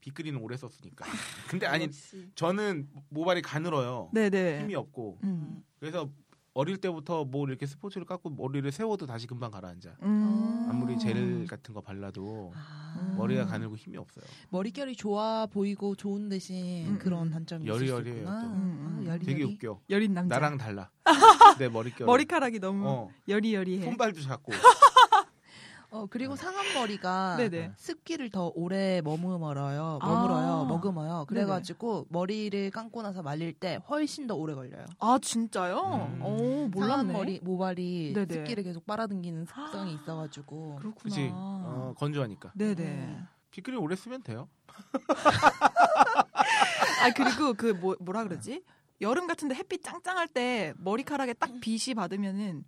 [0.00, 1.06] 빗그리는 오래 썼으니까.
[1.48, 1.88] 근데 아니.
[2.34, 4.10] 저는 모발이 가늘어요.
[4.12, 5.64] 네네 힘이 없고 음.
[5.80, 6.10] 그래서
[6.54, 9.96] 어릴 때부터 뭐 이렇게 스포츠를 깎고 머리를 세워도 다시 금방 가라앉아.
[10.02, 10.66] 음.
[10.70, 13.16] 아무리 젤 같은 거 발라도 아, 음.
[13.18, 14.24] 머리가 가늘고 힘이 없어요.
[14.50, 17.30] 머릿결이 좋아 보이고 좋은 대신 음, 그런 음.
[17.32, 18.40] 단점이 여리여리해요, 있을 수 있구나.
[18.42, 18.46] 또.
[18.48, 18.96] 음, 음.
[19.00, 19.26] 아, 여리여리.
[19.26, 19.80] 되게 웃겨.
[19.90, 20.90] 여린 남자 나랑 달라.
[21.58, 22.06] 내 머릿결.
[22.06, 24.52] 머리카락이 너무 어, 여리여리해 손발도 작고.
[25.94, 27.74] 어 그리고 상한 머리가 네네.
[27.76, 30.00] 습기를 더 오래 머무러요.
[30.02, 30.06] 아.
[30.06, 30.64] 머물어요.
[30.64, 31.24] 머금어요.
[31.28, 34.84] 그래가지고 머리를 감고 나서 말릴 때 훨씬 더 오래 걸려요.
[34.98, 36.10] 아 진짜요?
[36.18, 36.22] 음.
[36.22, 36.36] 오
[36.80, 38.34] 상한 몰랐네 머리 모발이 네네.
[38.34, 41.30] 습기를 계속 빨아당기는 습성이 있어가지고 그렇구나 그치.
[41.32, 42.50] 어, 건조하니까.
[42.56, 43.20] 네네
[43.52, 44.48] 빗그리 오래 쓰면 돼요.
[47.04, 48.64] 아 그리고 그 뭐 뭐라 그러지
[49.00, 52.64] 여름 같은데 햇빛 짱짱할 때 머리카락에 딱 빛이 받으면은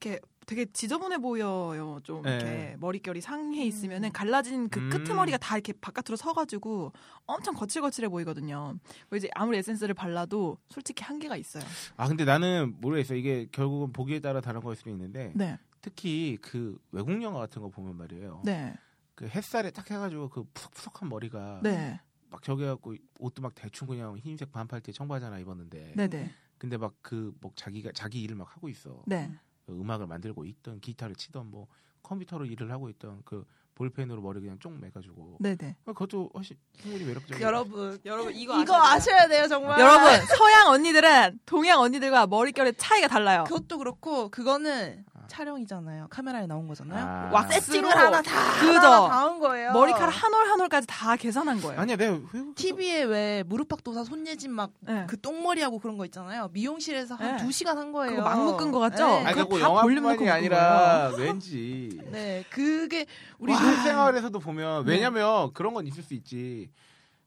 [0.00, 2.30] 이렇게 되게 지저분해 보여요 좀 네.
[2.30, 3.66] 이렇게 머릿결이 상해 음.
[3.66, 4.90] 있으면은 갈라진 그 음.
[4.90, 6.92] 끄트머리가 다 이렇게 바깥으로 서가지고
[7.26, 8.78] 엄청 거칠거칠해 보이거든요
[9.10, 11.62] 뭐 이제 아무리 에센스를 발라도 솔직히 한계가 있어요
[11.96, 13.14] 아 근데 나는 모르겠어.
[13.14, 17.68] 이게 결국은 보기에 따라 다른 거일 수도 있는데 네 특히 그 외국 영화 같은 거
[17.68, 18.42] 보면 말이에요.
[18.44, 18.74] 네,
[19.14, 24.18] 그 햇살에 딱 해가지고 그 푸석푸석한 머리가 네, 막 저기 갖고 옷도 막 대충 그냥
[24.18, 28.54] 흰색 반팔 티 청바지 하나 입었는데 네, 네, 근데 막 그뭐 자기가 자기 일을 막
[28.54, 29.02] 하고 있어.
[29.06, 29.30] 네.
[29.72, 31.66] 음악을 만들고 있던 기타를 치던 뭐
[32.02, 35.76] 컴퓨터로 일을 하고 있던 그 볼펜으로 머리 그냥 쫑 매가지고 네, 네.
[35.84, 37.46] 그것도 훨씬 충분히 매력적이야.
[37.46, 39.78] 여러분 여러분 이거 아셔야 돼요 정말.
[39.78, 43.44] 여러분 서양 언니들은 동양 언니들과 머릿결의 차이가 달라요.
[43.44, 45.17] 그것도 그렇고 그거는 아.
[45.28, 46.08] 촬영이잖아요.
[46.10, 47.06] 카메라에 나온 거잖아요.
[47.06, 47.30] 아.
[47.32, 48.80] 왁스 세팅을 하나 다 그죠.
[48.80, 49.72] 다한 거예요.
[49.72, 51.80] 머리카락 한 올 한 올까지 다 계산한 거예요.
[51.80, 55.06] 아니야 내가 왜 TV에 왜 무릎팍도사 손예진 막그 네.
[55.22, 56.48] 똥머리하고 그런 거 있잖아요.
[56.52, 57.42] 미용실에서 한 네.
[57.44, 58.16] 두 시간 한 거예요.
[58.16, 59.04] 그거 막 묶은 거 같죠?
[59.04, 63.06] 아니 그거 그거 다 볼륨 넣고 영화뿐만이 아니라 왠지 네, 그게
[63.38, 64.92] 우리 와, 실생활에서도 보면 네.
[64.92, 66.70] 왜냐면 그런 건 있을 수 있지.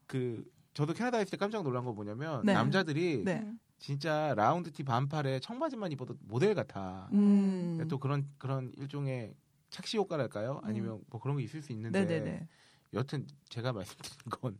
[0.07, 2.53] 그 저도 캐나다에 있을 때 깜짝 놀란 거 뭐냐면 네.
[2.53, 3.45] 남자들이 네.
[3.91, 7.09] 진짜 라운드 티 반팔에 청바지만 입어도 모델 같아.
[7.13, 7.83] 음.
[7.89, 9.33] 또 그런 그런 일종의
[9.71, 10.61] 착시 효과랄까요?
[10.63, 12.47] 아니면 뭐 그런 게 있을 수 있는데 네네네.
[12.93, 14.59] 여튼 제가 말씀드린 건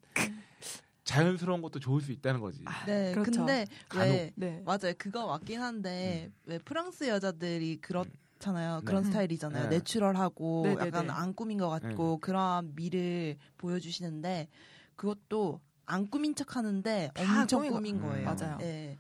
[1.04, 2.64] 자연스러운 것도 좋을 수 있다는 거지.
[2.66, 3.32] 아, 네, 그렇죠.
[3.32, 4.10] 근데 간혹.
[4.12, 4.62] 왜 네.
[4.66, 4.94] 맞아요.
[4.98, 8.06] 그거 맞긴 한데 왜 프랑스 여자들이 그렇
[8.40, 8.80] 잖아요.
[8.80, 8.86] 네.
[8.86, 9.08] 그런 음.
[9.12, 9.64] 스타일이잖아요.
[9.70, 9.78] 네.
[9.78, 10.88] natural하고 네네네.
[10.88, 14.48] 약간 안 꾸민 것 같고 그런 미를 보여주시는데
[14.96, 18.02] 그것도 안 꾸민 척 하는데 다 엄청 꾸민 거- 꾸민 음.
[18.02, 18.26] 거예요.
[18.26, 18.58] 맞아요.
[18.58, 18.98] 네.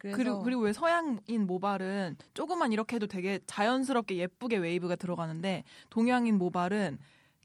[0.00, 6.38] 그래서 그리고 그리고 왜 서양인 모발은 조금만 이렇게 해도 되게 자연스럽게 예쁘게 웨이브가 들어가는데 동양인
[6.38, 6.98] 모발은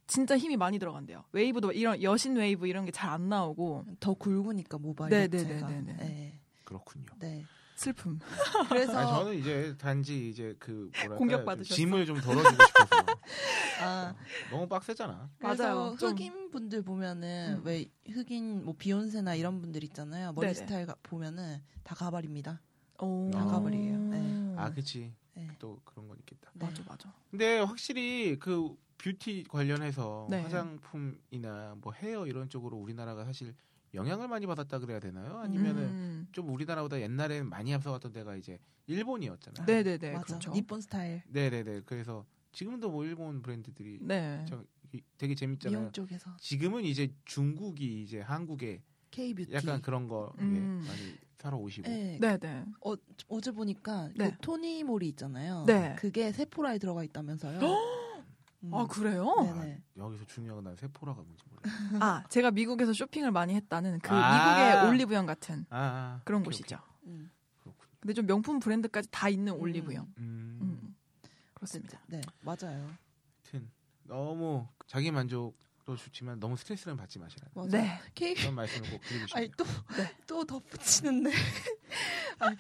[0.08, 1.26] 진짜 힘이 많이 들어간대요.
[1.34, 5.68] 웨이브도 이런 여신 웨이브 이런 게 잘 안 나오고 더 굵으니까 모발 네, 자체가.
[5.68, 6.03] 네, 네, 네, 네.
[6.08, 6.39] 네.
[6.64, 7.06] 그렇군요.
[7.20, 7.43] 네.
[7.76, 8.19] 슬픔.
[8.69, 11.76] 그래서 아니, 저는 이제 단지 이제 그 뭐랄까 공격받으셨어.
[11.76, 13.05] 짐을 좀 덜어주고 싶어서
[13.84, 14.15] 아,
[14.49, 15.30] 너무 빡세잖아.
[15.38, 15.97] 그래서 맞아요.
[15.97, 17.61] 좀- 흑인 분들 보면은 음.
[17.65, 20.32] 왜 흑인 뭐 비욘세나 이런 분들 있잖아요.
[20.34, 20.53] 머리 네네.
[20.53, 22.61] 스타일 가- 보면은 다 가발입니다.
[22.99, 23.30] 오.
[23.34, 23.97] 다 가발이에요.
[23.97, 24.53] 네.
[24.57, 25.13] 아, 그치.
[25.34, 25.49] 네.
[25.59, 26.49] 또 그런 건 있겠다.
[26.53, 26.65] 네.
[26.65, 27.13] 맞아 맞아.
[27.30, 30.41] 근데 확실히 그 뷰티 관련해서 네.
[30.43, 33.53] 화장품이나 뭐 헤어 이런 쪽으로 우리나라가 사실
[33.96, 35.38] 영향을 많이 받았다 그래야 되나요?
[35.39, 36.28] 아니면은 음.
[36.32, 39.66] 좀 우리나라보다 옛날에는 많이 앞서갔던 데가 이제 일본이었잖아요.
[39.66, 40.12] 네네네.
[40.14, 40.26] 맞아.
[40.26, 40.52] 그렇죠.
[40.52, 41.24] 니폰 스타일.
[41.28, 41.82] 네네네.
[41.86, 44.46] 그래서 지금도 뭐 일본 브랜드들이 네.
[44.48, 45.80] 저, 이- 되게 재밌잖아요.
[45.80, 48.82] 미용 쪽에서 지금은 이제 중국이 이제 한국에
[49.12, 49.54] K 뷰티.
[49.54, 50.84] 약간 그런 거 예, 음.
[50.88, 52.18] 많이 사러 오시고 네.
[52.20, 52.66] 네네.
[52.86, 52.93] 어,
[53.30, 54.30] 어제 보니까 네.
[54.32, 55.64] 그 토니몰이 있잖아요.
[55.68, 55.96] 네.
[55.98, 57.60] 그게 세포라에 들어가 있다면서요.
[58.66, 58.74] 음.
[58.74, 59.26] 아 그래요?
[59.41, 59.82] 네네.
[59.97, 62.05] 여기서 중요한 건 난 세포라가 뭔지 모르겠어.
[62.05, 64.76] 아 제가 미국에서 쇼핑을 많이 했다는 그 아.
[64.76, 66.78] 미국의 올리브영 같은 아, 아 그런 오케이, 곳이죠.
[67.05, 67.30] 음.
[67.61, 67.63] 오케이.
[67.63, 67.88] 그렇군.
[67.99, 70.03] 근데 좀 명품 브랜드까지 다 있는 올리브영.
[70.18, 70.95] 음, 음.
[71.53, 71.99] 그렇습니다.
[72.07, 72.89] 네, 맞아요.
[73.43, 73.70] 하여튼
[74.03, 77.47] 너무 자기 만족도 좋지만 너무 스트레스는 받지 마시라.
[77.70, 77.99] 네.
[78.13, 79.45] K 그런 말씀을 꼭 드리고 싶네요.
[79.45, 79.51] 아니
[80.28, 81.32] 또또 덧붙이는데
[82.39, 82.55] 아니,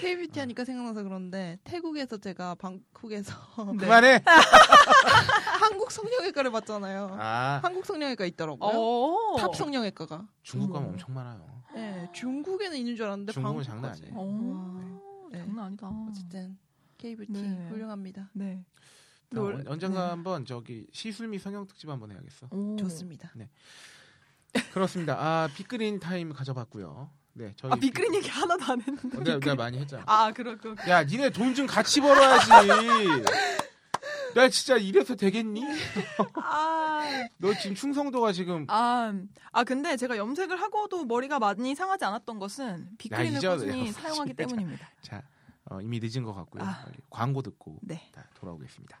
[0.00, 3.34] K-beauty 하니까 생각나서 그런데 태국에서 제가 방콕에서
[3.72, 3.76] 네.
[3.76, 4.22] 그만해.
[5.60, 7.16] 한국 성형외과를 봤잖아요.
[7.20, 8.78] 아 한국 성형외과 있더라고요.
[8.78, 9.36] 오.
[9.38, 10.26] top 성형외과가.
[10.42, 10.92] 중국 가면 어머.
[10.92, 11.60] 엄청 많아요.
[11.74, 13.62] 네, 중국에는 있는 줄 알았는데 중국은.
[13.62, 14.14] 장난 아니에요.
[14.14, 15.28] 오.
[15.30, 15.38] 네.
[15.38, 15.88] 장난 아니다.
[16.08, 16.58] 어쨌든
[16.98, 17.68] K-beauty 네.
[17.68, 18.30] 훌륭합니다.
[18.32, 18.64] 네.
[19.36, 20.10] 언- 언젠가 네.
[20.10, 22.48] 한번 저기 시술 미 성형 특집 한번 해야겠어.
[22.50, 22.76] 오.
[22.76, 23.30] 좋습니다.
[24.72, 25.14] 그렇습니다.
[25.18, 27.10] 아 빅그린 타임 가져봤고요.
[27.40, 29.16] 네, 저희 아 빅그린 얘기 하나도 안 했는데.
[29.16, 30.02] 어, 내가, 내가 많이 했잖아.
[30.06, 30.74] 아 그렇 그.
[30.88, 32.48] 야, 니네 돈 좀 같이 벌어야지.
[34.34, 35.64] 나 진짜 이래서 되겠니?
[36.36, 37.02] 아.
[37.38, 39.12] 너 지금 충성도가 지금 아,
[39.50, 43.90] 아 근데 제가 염색을 하고도 머리가 많이 상하지 않았던 것은 잊어야 꾸준히.
[43.90, 44.88] 사용하기 때문입니다.
[45.02, 45.22] 자
[45.64, 46.62] 어, 이미 늦은 것 같고요.
[46.62, 46.84] 아.
[47.08, 48.08] 광고 듣고 네.
[48.12, 49.00] 다 돌아오겠습니다.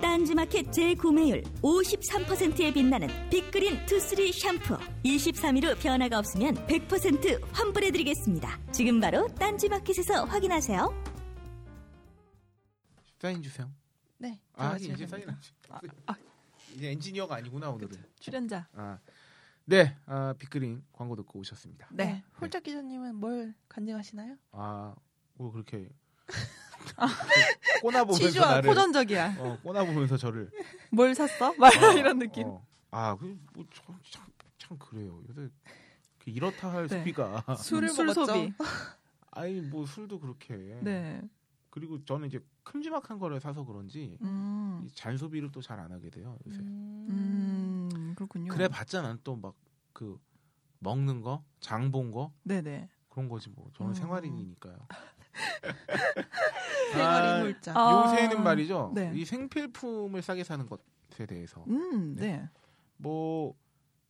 [0.00, 8.60] 딴지마켓 재구매율 53%에 빛나는 빅그린 투쓰리 샴푸 23일 후 변화가 없으면 100% 환불해드리겠습니다.
[8.72, 11.04] 지금 바로 딴지마켓에서 확인하세요.
[13.20, 13.68] 사인 주세요.
[14.18, 14.38] 네.
[14.54, 15.34] 아, 제가 이제 사인 안
[15.70, 16.14] 아, 주- 아.
[16.74, 17.96] 이제 엔지니어가 아니구나 오늘은.
[18.20, 18.68] 출연자.
[18.74, 18.98] 아,
[19.64, 21.88] 네, 아, 빅그린 광고 듣고 오셨습니다.
[21.92, 22.04] 네.
[22.04, 22.24] 네.
[22.40, 24.36] 홀짝 기자님은 뭘 간증하시나요?
[24.52, 24.94] 아,
[25.34, 25.88] 뭐 그렇게
[27.82, 29.36] 꼬나 보면서 치주한 나를 포전적이야.
[29.38, 30.50] 어, 꼬나 보면서 저를
[30.90, 31.52] 뭘 샀어?
[31.58, 32.46] 막 어, 이런 느낌.
[32.48, 32.66] 어.
[32.90, 33.36] 아, 그뭐
[33.72, 34.24] 참, 참,
[34.58, 35.22] 참 그래요.
[35.28, 35.48] 요새
[36.18, 36.98] 그 이렇다 할 네.
[36.98, 38.26] 소비가 술을 술 먹었죠.
[38.26, 38.52] 소비.
[39.30, 40.54] 아니 뭐 술도 그렇게.
[40.82, 41.20] 네.
[41.70, 44.82] 그리고 저는 이제 큼지막한 거를 사서 그런지 음.
[44.84, 46.58] 이 잔소비를 또 잘 안 하게 돼요 요새.
[46.58, 47.88] 음.
[47.94, 48.14] 음.
[48.16, 48.52] 그렇군요.
[48.52, 49.54] 그래 봤잖아 또막
[49.92, 50.18] 그
[50.80, 52.88] 먹는 거, 장 본 거 네네.
[53.10, 53.70] 그런 거지 뭐.
[53.76, 53.94] 저는 음.
[53.94, 54.76] 생활인이니까요.
[56.92, 57.76] 생활인 아, 홀짝.
[57.76, 58.04] 아.
[58.12, 58.92] 요새는 말이죠.
[58.94, 59.12] 네.
[59.14, 62.14] 이 생필품을 싸게 사는 것에 대해서 음.
[62.16, 62.48] 네.
[62.96, 63.54] 뭐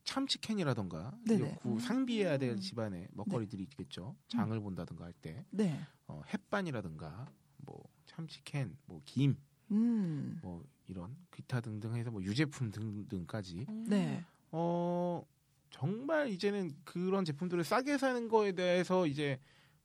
[0.04, 1.58] 참치캔이라던가 네네.
[1.62, 1.78] 그 음.
[1.78, 4.16] 상비해야 될 집안에 먹거리들이 있겠죠.
[4.28, 5.78] 장을 본다든가 할 때 네.
[6.06, 9.36] 어, 햇반이라든가 뭐 참치캔, 뭐 김,
[9.70, 10.38] 음.
[10.42, 13.84] 뭐 이런 기타 등등 해서 뭐 유제품 등등까지 음.
[13.86, 14.24] 네.
[14.50, 15.22] 어
[15.70, 19.38] 정말 이제는 그런 제품들을 싸게 사는 거에 대해서 이제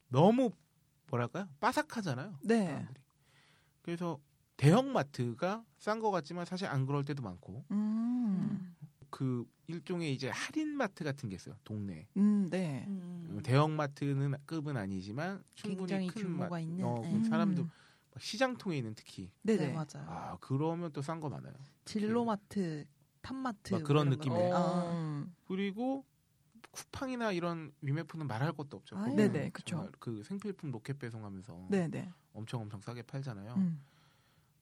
[0.07, 0.51] 너무
[1.13, 2.39] 뭐랄까요 빠삭하잖아요.
[2.43, 2.65] 네.
[2.65, 3.01] 사람들이.
[3.83, 4.19] 그래서
[4.57, 8.75] 대형마트가 싼 것 같지만 사실 안 그럴 때도 많고 음.
[9.09, 12.07] 그 일종의 이제 할인마트 같은 게 있어요 동네.
[12.17, 12.47] 음.
[12.49, 12.85] 네.
[12.87, 13.39] 음.
[13.43, 17.11] 대형마트는 급은 아니지만 충분히 굉장히 큰 규모가 마- 있는, 어, 네.
[17.21, 17.69] 그 사람도 음.
[18.11, 19.67] 막 시장통에 있는 특히 네네.
[19.67, 20.07] 네, 맞아요.
[20.07, 21.53] 아 그러면 또 싼 거 많아요.
[21.85, 22.85] 진로마트,
[23.21, 24.49] 탑마트 막 그런 뭐 느낌의.
[24.49, 24.55] 거.
[24.57, 24.83] 아.
[24.85, 25.25] 어.
[25.47, 26.05] 그리고
[26.73, 28.97] 쿠팡이나 이런 위메프는 말할 것도 없죠.
[28.97, 29.75] 아, 그거 네네, 그쵸.
[29.75, 32.11] 정말 그 생필품 로켓 배송하면서 네네.
[32.33, 33.53] 엄청 엄청 싸게 팔잖아요.
[33.53, 33.83] 음.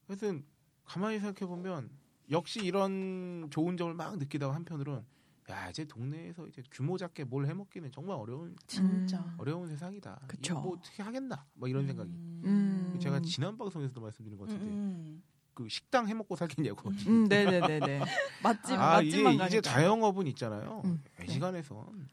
[0.08, 0.46] 하여튼
[0.84, 1.90] 가만히 생각해 보면
[2.30, 5.06] 역시 이런 좋은 점을 막 느끼다가 한편으로는
[5.50, 9.20] 야 이제 동네에서 이제 규모 작게 뭘 해먹기는 정말 어려운 진짜.
[9.20, 9.36] 음.
[9.38, 10.22] 어려운 세상이다.
[10.28, 10.60] 그쵸.
[10.60, 11.46] 뭐 어떻게 하겠나?
[11.54, 12.12] 뭐 이런 생각이.
[12.12, 13.00] 음.
[13.02, 15.24] 제가 지난 방송에서도 말씀드린 것 같은데 음.
[15.64, 16.90] 그 식당 해먹고 살겠냐고.
[17.08, 18.00] 음, 네네네네.
[18.44, 19.62] 맛집 아 이게 맛집만 이제 가니까.
[19.62, 20.82] 자영업은 있잖아요.
[20.86, 21.28] 음, 네.
[21.28, 22.10] 시간에선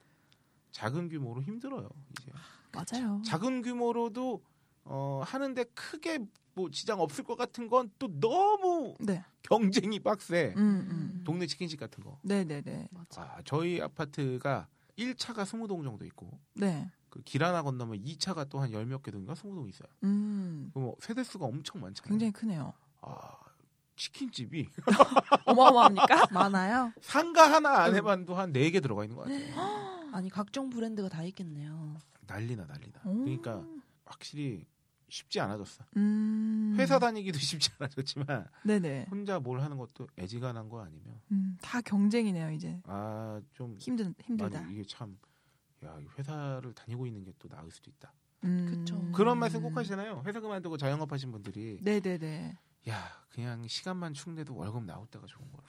[0.73, 1.89] 작은 규모로 힘들어요.
[2.21, 2.31] 이제
[2.73, 3.23] 맞아요.
[3.25, 4.43] 작은 규모로도
[4.85, 6.19] 어, 하는데 크게
[6.55, 9.25] 뭐 지장 없을 것 같은 건 또 너무 네.
[9.43, 10.55] 경쟁이 빡세.
[10.57, 11.23] 음, 음.
[11.25, 12.19] 동네 치킨집 같은 거.
[12.23, 12.89] 네네네.
[13.17, 16.91] 아, 저희 아파트가 1차가 20동 정도 있고 네.
[17.11, 19.89] 그길 하나 건너면 2차가 또 한 열 몇 개 동인가 20동 있어요.
[20.05, 20.71] 음.
[20.73, 22.09] 그럼 뭐 세대 수가 엄청 많잖아요.
[22.11, 22.73] 굉장히 크네요.
[23.09, 23.39] 아,
[23.97, 24.69] 치킨집이
[25.47, 26.27] 어마어마합니까?
[26.33, 26.93] 많아요?
[27.01, 27.91] 상가 하나 음.
[27.91, 30.09] 안에만도 한 4개 들어가 있는 것 같아요.
[30.15, 31.97] 아니 각종 브랜드가 다 있겠네요.
[32.27, 33.01] 난리나 난리나.
[33.07, 33.25] 오.
[33.25, 33.65] 그러니까
[34.05, 34.67] 확실히
[35.11, 35.85] 쉽지 않아졌어.
[35.97, 36.75] 음.
[36.79, 39.07] 회사 다니기도 쉽지 않아졌지만 네네.
[39.11, 42.81] 혼자 뭘 하는 것도 애지간한 거 아니면 음, 다 경쟁이네요 이제.
[42.85, 44.63] 아 좀 힘든 힘들다.
[44.71, 45.19] 이게 참
[45.85, 48.13] 야, 이 회사를 다니고 있는 게 또 나을 수도 있다.
[48.45, 48.67] 음.
[48.69, 49.11] 그쵸.
[49.13, 50.23] 그런 말씀 꼭 하시잖아요.
[50.27, 52.57] 회사 그만두고 자영업 하신 분들이 네네네.
[52.89, 55.63] 야, 그냥 시간만 축내도 월급 나올 때가 좋은 거야.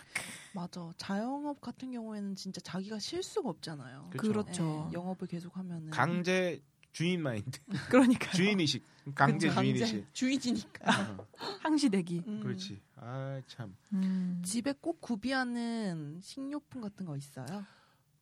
[0.53, 0.91] 맞아.
[0.97, 4.09] 자영업 같은 경우에는 진짜 자기가 실 수가 없잖아요.
[4.11, 4.27] 그쵸.
[4.31, 4.87] 그렇죠.
[4.89, 8.83] 예, 영업을 계속 하면은 강제 주인 마인드, 그러니까 주인 의식,
[9.13, 9.61] 강제 그쵸.
[9.61, 10.13] 주인 강제 의식.
[10.13, 11.11] 주인이니까.
[11.11, 11.27] 어,
[11.61, 12.23] 항시대기.
[12.25, 12.39] 음.
[12.41, 12.81] 그렇지.
[12.95, 13.75] 아 참.
[13.93, 14.41] 음.
[14.43, 17.45] 집에 꼭 구비하는 식료품 같은 거 있어요?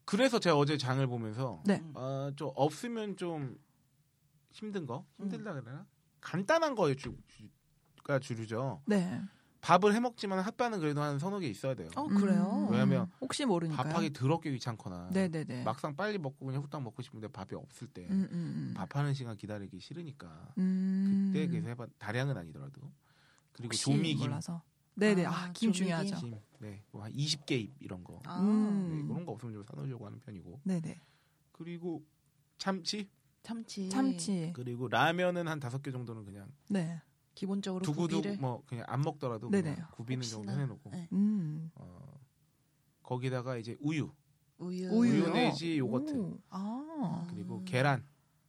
[0.05, 1.79] 그래서 제가 어제 장을 보면서 네.
[1.81, 1.93] 음.
[1.95, 3.57] 어, 좀 없으면 좀
[4.51, 5.23] 힘든 거, 음.
[5.23, 5.85] 힘들다 그러나
[6.19, 7.15] 간단한 거에 주,
[8.07, 8.81] 가 주류죠.
[8.85, 9.21] 네.
[9.59, 11.89] 밥을 해 먹지만 핫바는 그래도 한 서너 개 있어야 돼요.
[11.95, 12.67] 어 그래요?
[12.69, 12.71] 음.
[12.71, 13.83] 왜냐면 혹시 모르니까요.
[13.83, 15.63] 밥하기 더럽게 귀찮거나 네네네.
[15.63, 18.73] 막상 빨리 먹고 그냥 후딱 먹고 싶은데 밥이 없을 때 음, 음, 음.
[18.75, 21.31] 밥하는 시간 기다리기 싫으니까 음.
[21.33, 22.79] 그때 그래서 해봐 다량은 아니더라도
[23.51, 24.61] 그리고 혹시 조미김, 몰라서.
[24.93, 25.25] 네네.
[25.25, 25.73] 아, 아, 김 조미김.
[25.73, 26.15] 중요하죠.
[26.17, 28.87] 김, 네, 뭐한 20개 이런 거 아, 음.
[28.89, 31.01] 네, 그런 거 없으면 좀 사놓으려고 하는 편이고 네네.
[31.51, 32.05] 그리고
[32.57, 33.09] 참치
[33.43, 33.89] 참치.
[33.89, 34.51] 참치.
[34.53, 37.01] 그리고 라면은 한 다섯 개 정도는 그냥 네.
[37.41, 38.37] 기본적으로 두고두고 구비를.
[38.41, 39.75] 뭐 그냥 안 먹더라도 네네.
[39.75, 40.51] 그냥 구비는 정도.
[40.51, 41.07] 해놓고 네.
[41.11, 41.69] 음.
[41.75, 42.19] 어,
[43.03, 44.09] 거기다가 이제 우유
[44.57, 44.89] 우유.
[44.89, 46.39] 우유 내지 요거트 오.
[46.49, 47.27] 아.
[47.29, 47.65] 그리고 음.
[47.65, 48.03] 계란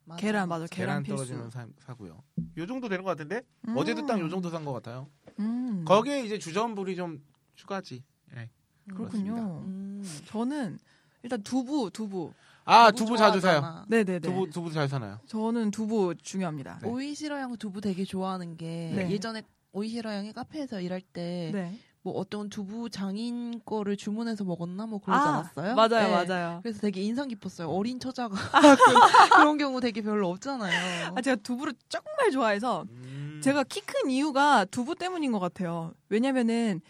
[0.07, 0.67] 맞아, 계란 맞아.
[0.67, 1.17] 계란, 계란 필수.
[1.17, 2.23] 떨어지면 사, 사고요.
[2.57, 3.77] 요 정도 되는 것 같은데 음.
[3.77, 5.11] 어제도 딱 요 정도 산 것 같아요.
[5.39, 5.85] 음.
[5.85, 7.23] 거기에 이제 주전부리 좀
[7.57, 8.03] 추가지.
[8.35, 8.49] 예.
[8.89, 9.61] 그렇군요.
[9.67, 10.03] 음.
[10.25, 10.79] 저는
[11.23, 12.33] 일단 두부, 두부.
[12.71, 13.85] 아 두부 자주 사요.
[13.89, 14.21] 네네네.
[14.21, 15.19] 두부 두부 잘 사나요?
[15.27, 16.81] 저는 두부 중요합니다.
[16.83, 16.89] 네.
[16.89, 19.11] 오이시러 양 두부 되게 좋아하는 게 네.
[19.11, 19.43] 예전에
[19.73, 21.79] 오이시러 양이 카페에서 일할 때뭐 네.
[22.05, 25.75] 어떤 두부 장인 거를 주문해서 먹었나 뭐 그러지 아, 않았어요?
[25.75, 26.25] 맞아요, 네.
[26.27, 26.61] 맞아요.
[26.63, 27.69] 그래서 되게 인상 깊었어요.
[27.71, 28.37] 어린 처자가 그-
[29.37, 31.15] 그런 경우 되게 별로 없잖아요.
[31.17, 33.41] 아, 제가 두부를 정말 좋아해서 음.
[33.43, 35.93] 제가 키 큰 이유가 두부 때문인 것 같아요.
[36.11, 36.81] 왜냐면은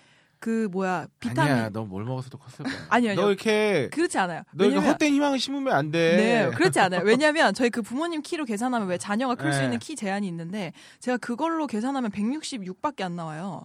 [0.41, 2.86] 그 뭐야 비타민 아니야, 너 뭘 먹어서도 컸을 거야.
[2.91, 3.22] 아니요, 아니요.
[3.22, 4.43] 너 이렇게 그렇지 않아요.
[4.53, 6.16] 너 이렇게 왜냐면 헛된 희망을 심으면 안 돼.
[6.16, 7.03] 네, 그렇지 않아요.
[7.05, 9.64] 왜냐면 저희 그 부모님 키로 계산하면 왜 자녀가 클 수 네.
[9.64, 13.64] 있는 키 제한이 있는데 제가 그걸로 계산하면 166밖에 안 나와요.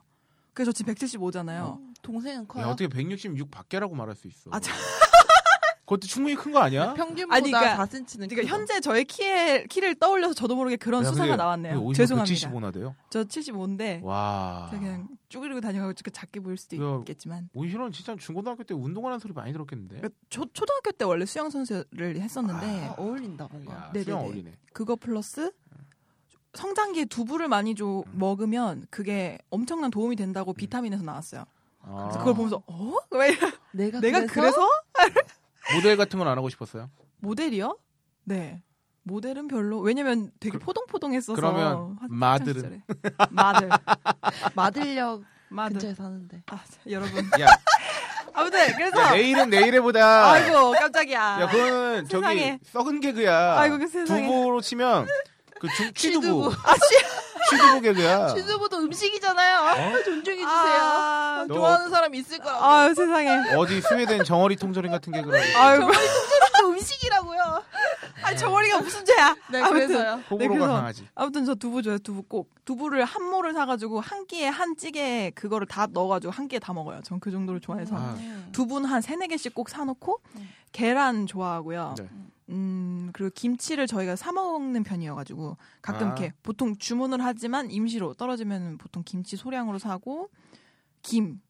[0.54, 1.80] 그래서 저 지금 175잖아요.
[2.02, 2.64] 동생은 커요.
[2.66, 4.50] 야, 어떻게 166 밖에라고 말할 수 있어?
[4.52, 4.76] 아, 참.
[5.94, 6.94] 그것도 충분히 큰 거 아니야?
[6.94, 11.28] 평균보다 아니, 그러니까- 4cm는 그러니까 현재 저의 키에 키를 떠올려서 저도 모르게 그런 야, 수사가
[11.30, 11.94] 근데 나왔네요.
[11.94, 12.50] 죄송합니다.
[12.50, 12.96] 175나 돼요?
[13.10, 14.68] 저 75인데 와.
[14.72, 19.34] 제가 그냥 쭈그리고 다녀가지고 작게 보일 수도 야, 있겠지만 오이시런 진짜 중고등학교 때 운동하는 소리
[19.34, 19.96] 많이 들었겠는데?
[19.98, 23.74] 그러니까 초, 초등학교 때 원래 수영 선수를 했었는데 아, 어울린다 뭔가.
[23.74, 23.92] 야.
[24.04, 24.52] 수영 어울리네.
[24.74, 25.52] 그거 플러스
[26.54, 28.14] 성장기에 두부를 많이 줘 음.
[28.14, 31.46] 먹으면 그게 엄청난 도움이 된다고 비타민에서 나왔어요.
[31.82, 32.94] 아, 그래서 그걸 보면서 어?
[33.12, 33.36] 왜?
[33.72, 34.62] 내가, 내가 그래서?
[35.76, 36.90] 모델 같은 건 안 하고 싶었어요?
[37.20, 37.78] 모델이요?
[38.26, 38.62] 네.
[39.04, 42.82] 모델은 별로 왜냐면 되게 그- 포동포동했어서 그러면 학- 마들은?
[43.32, 43.70] 마들
[44.56, 46.42] 마들역 마들 근처에 사는데.
[46.48, 47.48] 아, 자, 여러분 야,
[48.34, 50.32] 아무튼 그래서 야, 내일은 내일 해보다.
[50.32, 52.58] 아이고 깜짝이야 야, 그건 세상에.
[52.60, 53.60] 저기 썩은 개그야.
[53.60, 54.26] 아이고, 그 세상에.
[54.26, 55.06] 두부로 치면
[55.64, 56.52] 그 주, 취두부.
[56.66, 56.76] 아,
[57.50, 58.28] 취 두부 개그야.
[58.36, 59.58] 취두부도 음식이잖아요.
[59.60, 60.46] 아, 존중해 주세요.
[60.50, 62.64] 아, 너- 좋아하는 사람 있을 거라고.
[62.66, 65.58] 아 세상에 어디 스웨덴 정어리 통조림 같은 개그라고.
[65.58, 65.88] 아이고
[66.60, 67.64] 또 음식이라고요.
[68.24, 69.88] 아 저머리가 무슨 죄야 네, 아무튼.
[69.88, 70.22] 그래서요.
[70.32, 71.08] 호불호가 그래서- 강하지.
[71.16, 75.66] 아무튼 저 두부 좋아요 두부 꼭 두부를 한 모를 사가지고 한 끼에 한 찌개에 그거를
[75.68, 78.16] 다 넣어가지고 한 끼에 다 먹어요 전 그 정도로 좋아해서 아.
[78.54, 80.50] 두부는 한 세네 개씩 꼭 사놓고 음.
[80.72, 82.08] 계란 좋아하고요 네.
[82.50, 86.12] 음 그리고 김치를 저희가 사 먹는 편이어가지고 가끔 아.
[86.12, 90.30] 이렇게 보통 주문을 하지만 임시로 떨어지면 보통 김치 소량으로 사고
[91.02, 91.42] 김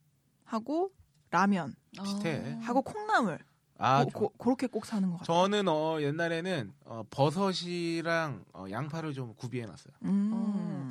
[0.46, 0.92] 하고
[1.30, 2.58] 라면 비슷해.
[2.62, 3.40] 하고 콩나물
[3.78, 5.44] 아, 고, 렇게 꼭 사는 것 같아요.
[5.44, 9.94] 저는 어 옛날에는 어, 버섯이랑 어, 양파를 좀 구비해놨어요.
[10.04, 10.90] 음.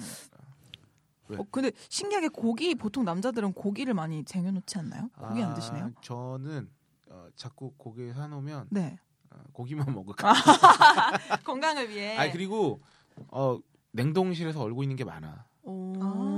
[1.28, 1.38] 왜?
[1.38, 5.08] 어, 근데 신기하게 고기 보통 남자들은 고기를 많이 쟁여놓지 않나요?
[5.18, 5.92] 고기 안 아, 드시네요?
[6.02, 6.68] 저는
[7.08, 8.98] 어, 자꾸 고기 사놓으면 네.
[9.33, 10.33] 어, 고기만 먹을까.
[11.45, 12.16] 건강을 위해.
[12.18, 12.80] 아 그리고
[13.28, 13.59] 어
[13.93, 15.45] 냉동실에서 얼고 있는 게 많아.
[15.64, 15.93] 오.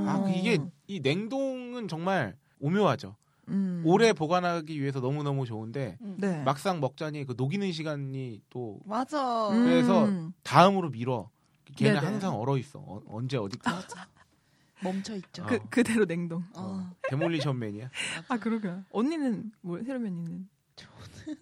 [0.06, 3.16] 아, 그 이게 이 냉동은 정말 오묘하죠.
[3.48, 3.82] 음.
[3.84, 6.42] 오래 보관하기 위해서 너무 너무 좋은데 네.
[6.44, 9.48] 막상 먹자니 그 녹이는 시간이 또 맞아.
[9.50, 9.64] 음.
[9.64, 10.08] 그래서
[10.42, 11.30] 다음으로 미뤄.
[11.76, 12.06] 걔는 네네.
[12.06, 12.78] 항상 얼어 있어.
[12.78, 14.06] 어, 언제 어디 맞아.
[14.82, 15.42] 멈춰 있죠.
[15.42, 15.46] 어.
[15.46, 16.44] 그 그대로 냉동.
[16.56, 16.90] 어.
[17.08, 17.88] 데몰리션 맨이야.
[18.28, 18.84] 아 그러게요.
[18.90, 20.48] 언니는 뭐 세로미님은
[20.94, 21.40] 뭘사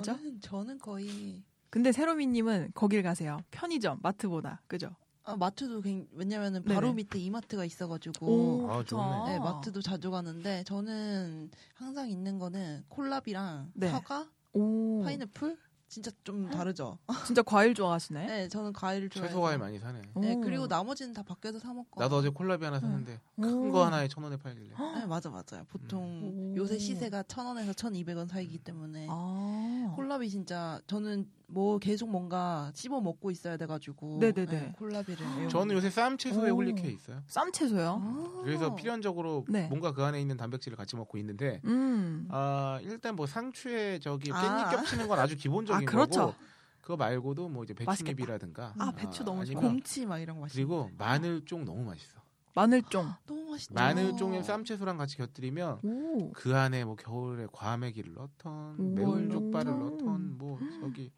[0.00, 0.16] 죠?
[0.16, 3.38] 저는, 저는 거의 근데 세로미님은 거길 가세요.
[3.50, 4.94] 편의점, 마트보다 그죠?
[5.24, 6.74] 아, 마트도 굉- 왜냐면은 네네.
[6.74, 8.84] 바로 밑에 이마트가 있어가지고 오, 아.
[8.84, 9.32] 좋네.
[9.32, 13.88] 네, 마트도 자주 가는데 저는 항상 있는 거는 콜라비랑 네.
[13.90, 15.58] 사과, 오, 파인애플
[15.88, 16.98] 진짜 좀 다르죠.
[17.24, 18.26] 진짜 과일 좋아하시네.
[18.26, 19.28] 네, 저는 과일을 좋아해서.
[19.30, 20.02] 채소 과일 많이 사네.
[20.16, 20.40] 네, 오.
[20.40, 22.00] 그리고 나머지는 다 밖에서 사 먹고.
[22.00, 23.42] 나도 어제 콜라비 하나 샀는데 오.
[23.42, 24.70] 큰거 하나에 천 원에 팔길래.
[24.96, 25.64] 네, 맞아 맞아요.
[25.68, 26.56] 보통 오.
[26.56, 32.10] 요새 시세가 천 원에서 천 이백 원 사이기 때문에 아, 콜라비 진짜 저는 뭐 계속
[32.10, 34.18] 뭔가 씹어 먹고 있어야 돼가지고.
[34.20, 34.46] 네네네.
[34.46, 35.22] 네, 콜라비를.
[35.24, 35.48] 애용합니다.
[35.50, 36.56] 저는 요새 쌈 채소에 오.
[36.56, 37.22] 홀릭해 있어요.
[37.26, 38.00] 쌈 채소요.
[38.02, 38.40] 아.
[38.42, 39.68] 그래서 필연적으로 네.
[39.68, 44.68] 뭔가 그 안에 있는 단백질을 같이 먹고 있는데 음, 아 일단 뭐 상추에 저기 아.
[44.70, 46.20] 깻잎 겹치는 건 아주 기본적인 아, 그렇죠.
[46.20, 46.34] 거고
[46.80, 47.74] 그거 말고도 뭐 이제.
[47.74, 49.60] 배추잎이라든가 아, 배추 너무 좋아.
[49.60, 50.56] 곰치 막 이런 거 맛있어.
[50.56, 52.20] 그리고 마늘쫑 너무 맛있어.
[52.54, 53.12] 마늘쫑.
[53.26, 53.74] 너무 맛있죠.
[53.74, 58.94] 마늘쫑에 쌈채소랑 같이 곁들이면 오, 그 안에 뭐 겨울에 과메기를 넣던 오.
[58.94, 59.78] 매운 족발을 음.
[59.78, 61.12] 넣던 뭐 저기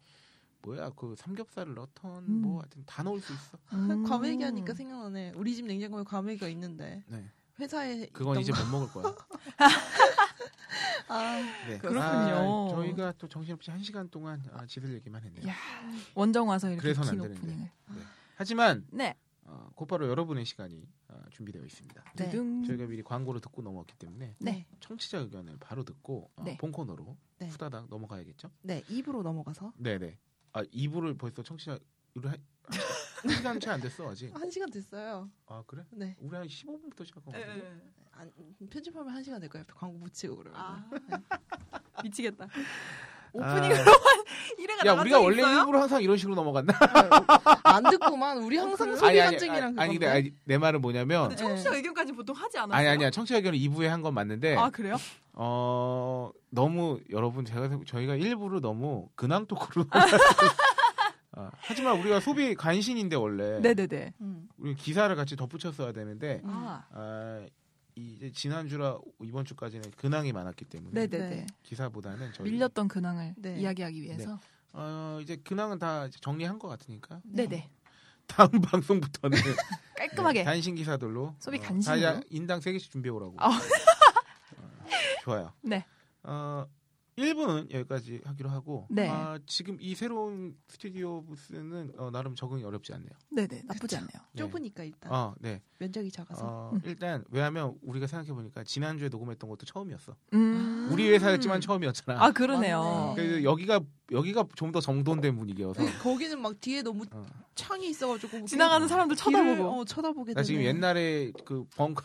[0.61, 2.41] 뭐야 그 삼겹살을 넣던 음.
[2.41, 3.57] 뭐 하여튼 다 넣을 수 있어.
[3.73, 4.03] 음.
[4.03, 5.33] 과메기 하니까 생각나네.
[5.35, 7.29] 우리 집 냉장고에 과메기가 있는데 네.
[7.59, 8.63] 회사에 그건 이제 거.
[8.65, 9.15] 못 먹을 거야.
[11.07, 11.77] 아, 네.
[11.79, 12.01] 그렇군요.
[12.01, 15.47] 아, 저희가 또 정신없이 한 시간 동안 아, 지들 얘기만 했네요.
[15.47, 15.55] 야.
[16.13, 17.39] 원정 와서 이렇게 그래서는 긴안 되는데.
[17.47, 17.71] 오프닝을.
[18.35, 19.15] 하지만 네.
[19.43, 22.03] 어, 곧바로 여러분의 시간이 어, 준비되어 있습니다.
[22.15, 22.29] 네.
[22.29, 24.67] 저희가 미리 광고를 듣고 넘어왔기 때문에 네.
[24.79, 26.55] 청취자 의견을 바로 듣고 어, 네.
[26.57, 27.47] 본 코너로 네.
[27.47, 28.51] 후다닥 넘어가야겠죠?
[28.61, 30.19] 네, 입으로 넘어가서 네 네.
[30.53, 31.77] 아 2부를 벌써 청취자
[32.15, 32.37] 우리 한,
[33.21, 34.33] 한 시간 채 안 됐어 아직.
[34.35, 35.29] 한 시간 됐어요.
[35.47, 35.83] 아 그래?
[35.91, 36.15] 네.
[36.19, 37.45] 우리 한 15분부터 시작한 네.
[37.45, 37.81] 건데.
[38.11, 38.31] 안,
[38.69, 39.65] 편집하면 한 시간 될 거예요.
[39.75, 40.59] 광고 붙이고 그러면.
[40.59, 40.89] 아,
[42.03, 42.45] 미치겠다.
[42.45, 42.49] 아,
[43.31, 43.85] 오프닝으로만
[44.57, 45.59] 이래가 야 우리가 적 원래 있어요?
[45.59, 46.73] 일부러 항상 이런 식으로 넘어갔나?
[47.63, 52.11] 안 듣고만 우리 항상 소리 간증이랑 아니, 근데 아니, 내 말은 뭐냐면 근데 청취자 의견까지
[52.13, 52.75] 보통 하지 않았어요?
[52.75, 54.95] 아니 아니야 청취자 의견을 2부에 한 건 맞는데 아 그래요?
[55.41, 59.85] 어 너무 여러분 제가 저희가 일부러 너무 근황 토크로
[61.31, 64.15] 아, 하지만 우리가 소비 간신인데 원래 네네네.
[64.19, 64.49] 음.
[64.57, 67.45] 우리 기사를 같이 덧붙였어야 되는데 아 아,
[67.95, 71.29] 이제 지난주라 이번 주까지는 근황이 많았기 때문에 네네네.
[71.29, 71.45] 네.
[71.63, 73.61] 기사보다는 저희 밀렸던 근황을 네.
[73.61, 74.37] 이야기하기 위해서.
[74.73, 77.69] 어, 이제 근황은 다 정리한 것 같으니까 네네.
[78.27, 79.37] 다음 방송부터는
[79.95, 80.39] 깔끔하게.
[80.39, 82.01] 네, 단신 기사들로 소비 어, 간신으로?
[82.01, 83.35] 다 인당 3개씩 준비해 오라고.
[83.37, 83.47] 아.
[83.47, 83.51] 어,
[85.29, 85.53] 좋아요.
[85.61, 85.85] 네.
[86.23, 86.65] 어,
[87.17, 89.09] 1부는 여기까지 하기로 하고 네.
[89.09, 93.09] 아, 지금 이 새로운 스튜디오 부스는 어, 나름 적응이 어렵지 않네요.
[93.29, 93.63] 네네.
[93.65, 94.21] 나쁘지 않네요.
[94.31, 94.37] 네.
[94.41, 95.61] 좁으니까 일단 어, 네.
[95.79, 96.45] 면적이 작아서.
[96.47, 96.81] 어, 음.
[96.85, 100.15] 일단 왜냐하면 우리가 생각해 보니까 지난주에 녹음했던 것도 처음이었어.
[100.33, 100.87] 음.
[100.93, 102.23] 우리 회사였지만 처음이었잖아.
[102.23, 103.11] 아 그러네요.
[103.17, 103.81] 그래서 여기가
[104.13, 107.25] 여기가 좀 더 정돈된 분위기여서 거기는 막 뒤에 너무 어.
[107.55, 109.81] 창이 있어가지고 지나가는 사람들 쳐다보고.
[109.81, 110.61] 어, 쳐다보게 나 지금.
[110.63, 112.01] 옛날에 그 벙커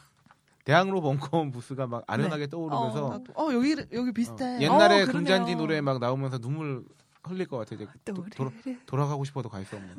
[0.65, 4.57] 대학로 벙커원 부스가 막 아련하게 떠오르면서 어, 어 여기 여기 비슷해.
[4.57, 5.07] 어, 옛날에 어.
[5.07, 6.85] 금잔디 노래 막 나오면서 눈물
[7.23, 7.75] 흘릴 것 같아.
[7.75, 8.31] 이제 도, 또래를.
[8.31, 8.51] 돌아,
[8.87, 9.95] 돌아 가고 싶어도 갈 수 없는.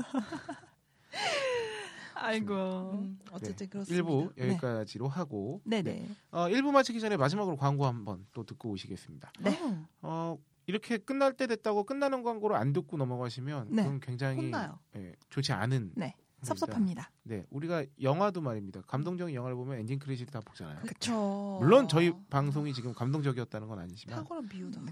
[2.16, 2.53] 아이고.
[2.93, 3.70] 음, 어쨌든 네.
[3.70, 4.03] 그렇습니다.
[4.03, 6.07] 1부 여기까지로 하고 네네.
[6.32, 9.32] 어, 1부 마치기 전에 마지막으로 광고 한번 또 듣고 오시겠습니다.
[9.41, 9.59] 네.
[9.61, 13.84] 어, 어, 이렇게 끝날 때 됐다고 끝나는 광고를 안 듣고 넘어가시면 네.
[13.84, 14.51] 그건 굉장히.
[14.95, 16.16] 예, 좋지 않은 네.
[16.46, 17.12] 섭섭합니다.
[17.24, 18.82] 네, 우리가 영화도 말입니다.
[18.82, 20.82] 감동적인 영화를 보면 ending credit 다 보잖아요.
[20.82, 21.58] 그쵸.
[21.60, 24.82] 물론 저희 방송이 지금 감동적이었다는 건 아니지만 탁월한 비유다.
[24.82, 24.91] 네.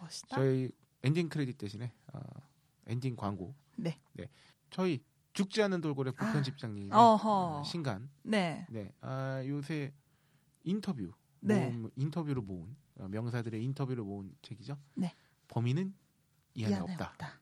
[0.00, 0.36] 멋있다.
[0.36, 0.70] 저희
[1.02, 2.20] ending credit 대신에 어,
[2.86, 3.54] 엔딩 광고.
[3.76, 3.98] 네.
[4.70, 7.62] 저희 죽지 않는 돌고래 부편집장님 어허.
[7.64, 8.08] 신간.
[8.22, 8.66] 네.
[8.70, 8.92] 네.
[9.00, 9.92] 아, 요새
[10.62, 11.68] 인터뷰 네.
[11.70, 14.78] 모음, 인터뷰로 모은 어, 명사들의 인터뷰로 모은 책이죠.
[14.94, 15.12] 네.
[15.48, 15.94] 범인은
[16.54, 17.08] 이 안에 없다.
[17.10, 17.32] 없다.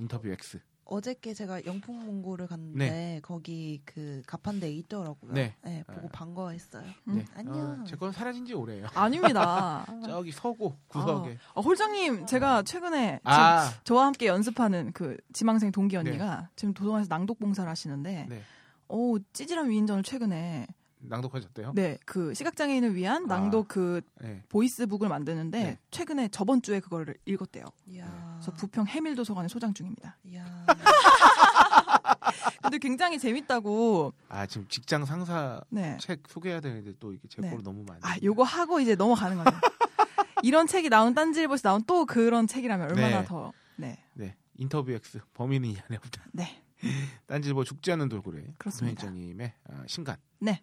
[0.00, 0.60] 인터뷰 X.
[0.86, 5.32] 어저께 제가 영풍 문고를 갔는데 거기 그 가판대에 있더라고요.
[5.32, 5.54] 네.
[5.86, 6.10] 보고 아.
[6.12, 6.84] 반가워했어요.
[7.08, 7.16] 음.
[7.16, 7.24] 네.
[7.34, 7.80] 안녕.
[7.80, 8.86] 어, 제건 사라진 지 오래예요.
[8.94, 9.86] 아닙니다.
[10.04, 11.38] 저기 서고 구석에.
[11.54, 17.08] 아, 홀장님, 제가 최근에 아, 지금 저와 함께 연습하는 그 지망생 동기 언니가 지금 도서관에서
[17.08, 18.42] 낭독 봉사를 하시는데, 네.
[18.88, 20.66] 오 찌질한 위인전을 최근에
[21.08, 21.72] 낭독하셨대요?
[21.74, 23.36] 네 그 시각장애인을 위한 아.
[23.36, 24.42] 낭독 그 네.
[24.48, 25.78] 보이스북을 만드는데 네.
[25.90, 27.64] 최근에 저번 주에 그거를 읽었대요.
[27.88, 28.36] 이야.
[28.40, 30.16] 그래서 부평 해밀 도서관에 소장 중입니다.
[30.24, 30.66] 이야.
[32.62, 34.12] 근데 굉장히 재밌다고.
[34.28, 35.96] 아, 지금 직장 상사 네.
[36.00, 37.50] 책 소개해야 되는데 또 이게 제 네.
[37.50, 38.00] 거로 너무 많이.
[38.02, 39.60] 아 요거 하고 이제 넘어가는 거예요.
[40.42, 43.24] 이런 책이 나온 딴지일보에서 나온 또 그런 책이라면 얼마나 네.
[43.26, 43.98] 더 네.
[44.14, 44.36] 네.
[44.56, 46.22] 인터뷰 X 범인은 이 안에 없다.
[46.32, 46.62] 네.
[47.26, 49.00] 딴지일보 죽지 않는 돌고래 그렇습니다.
[49.02, 50.16] 김현정님의 어, 신간.
[50.40, 50.62] 네.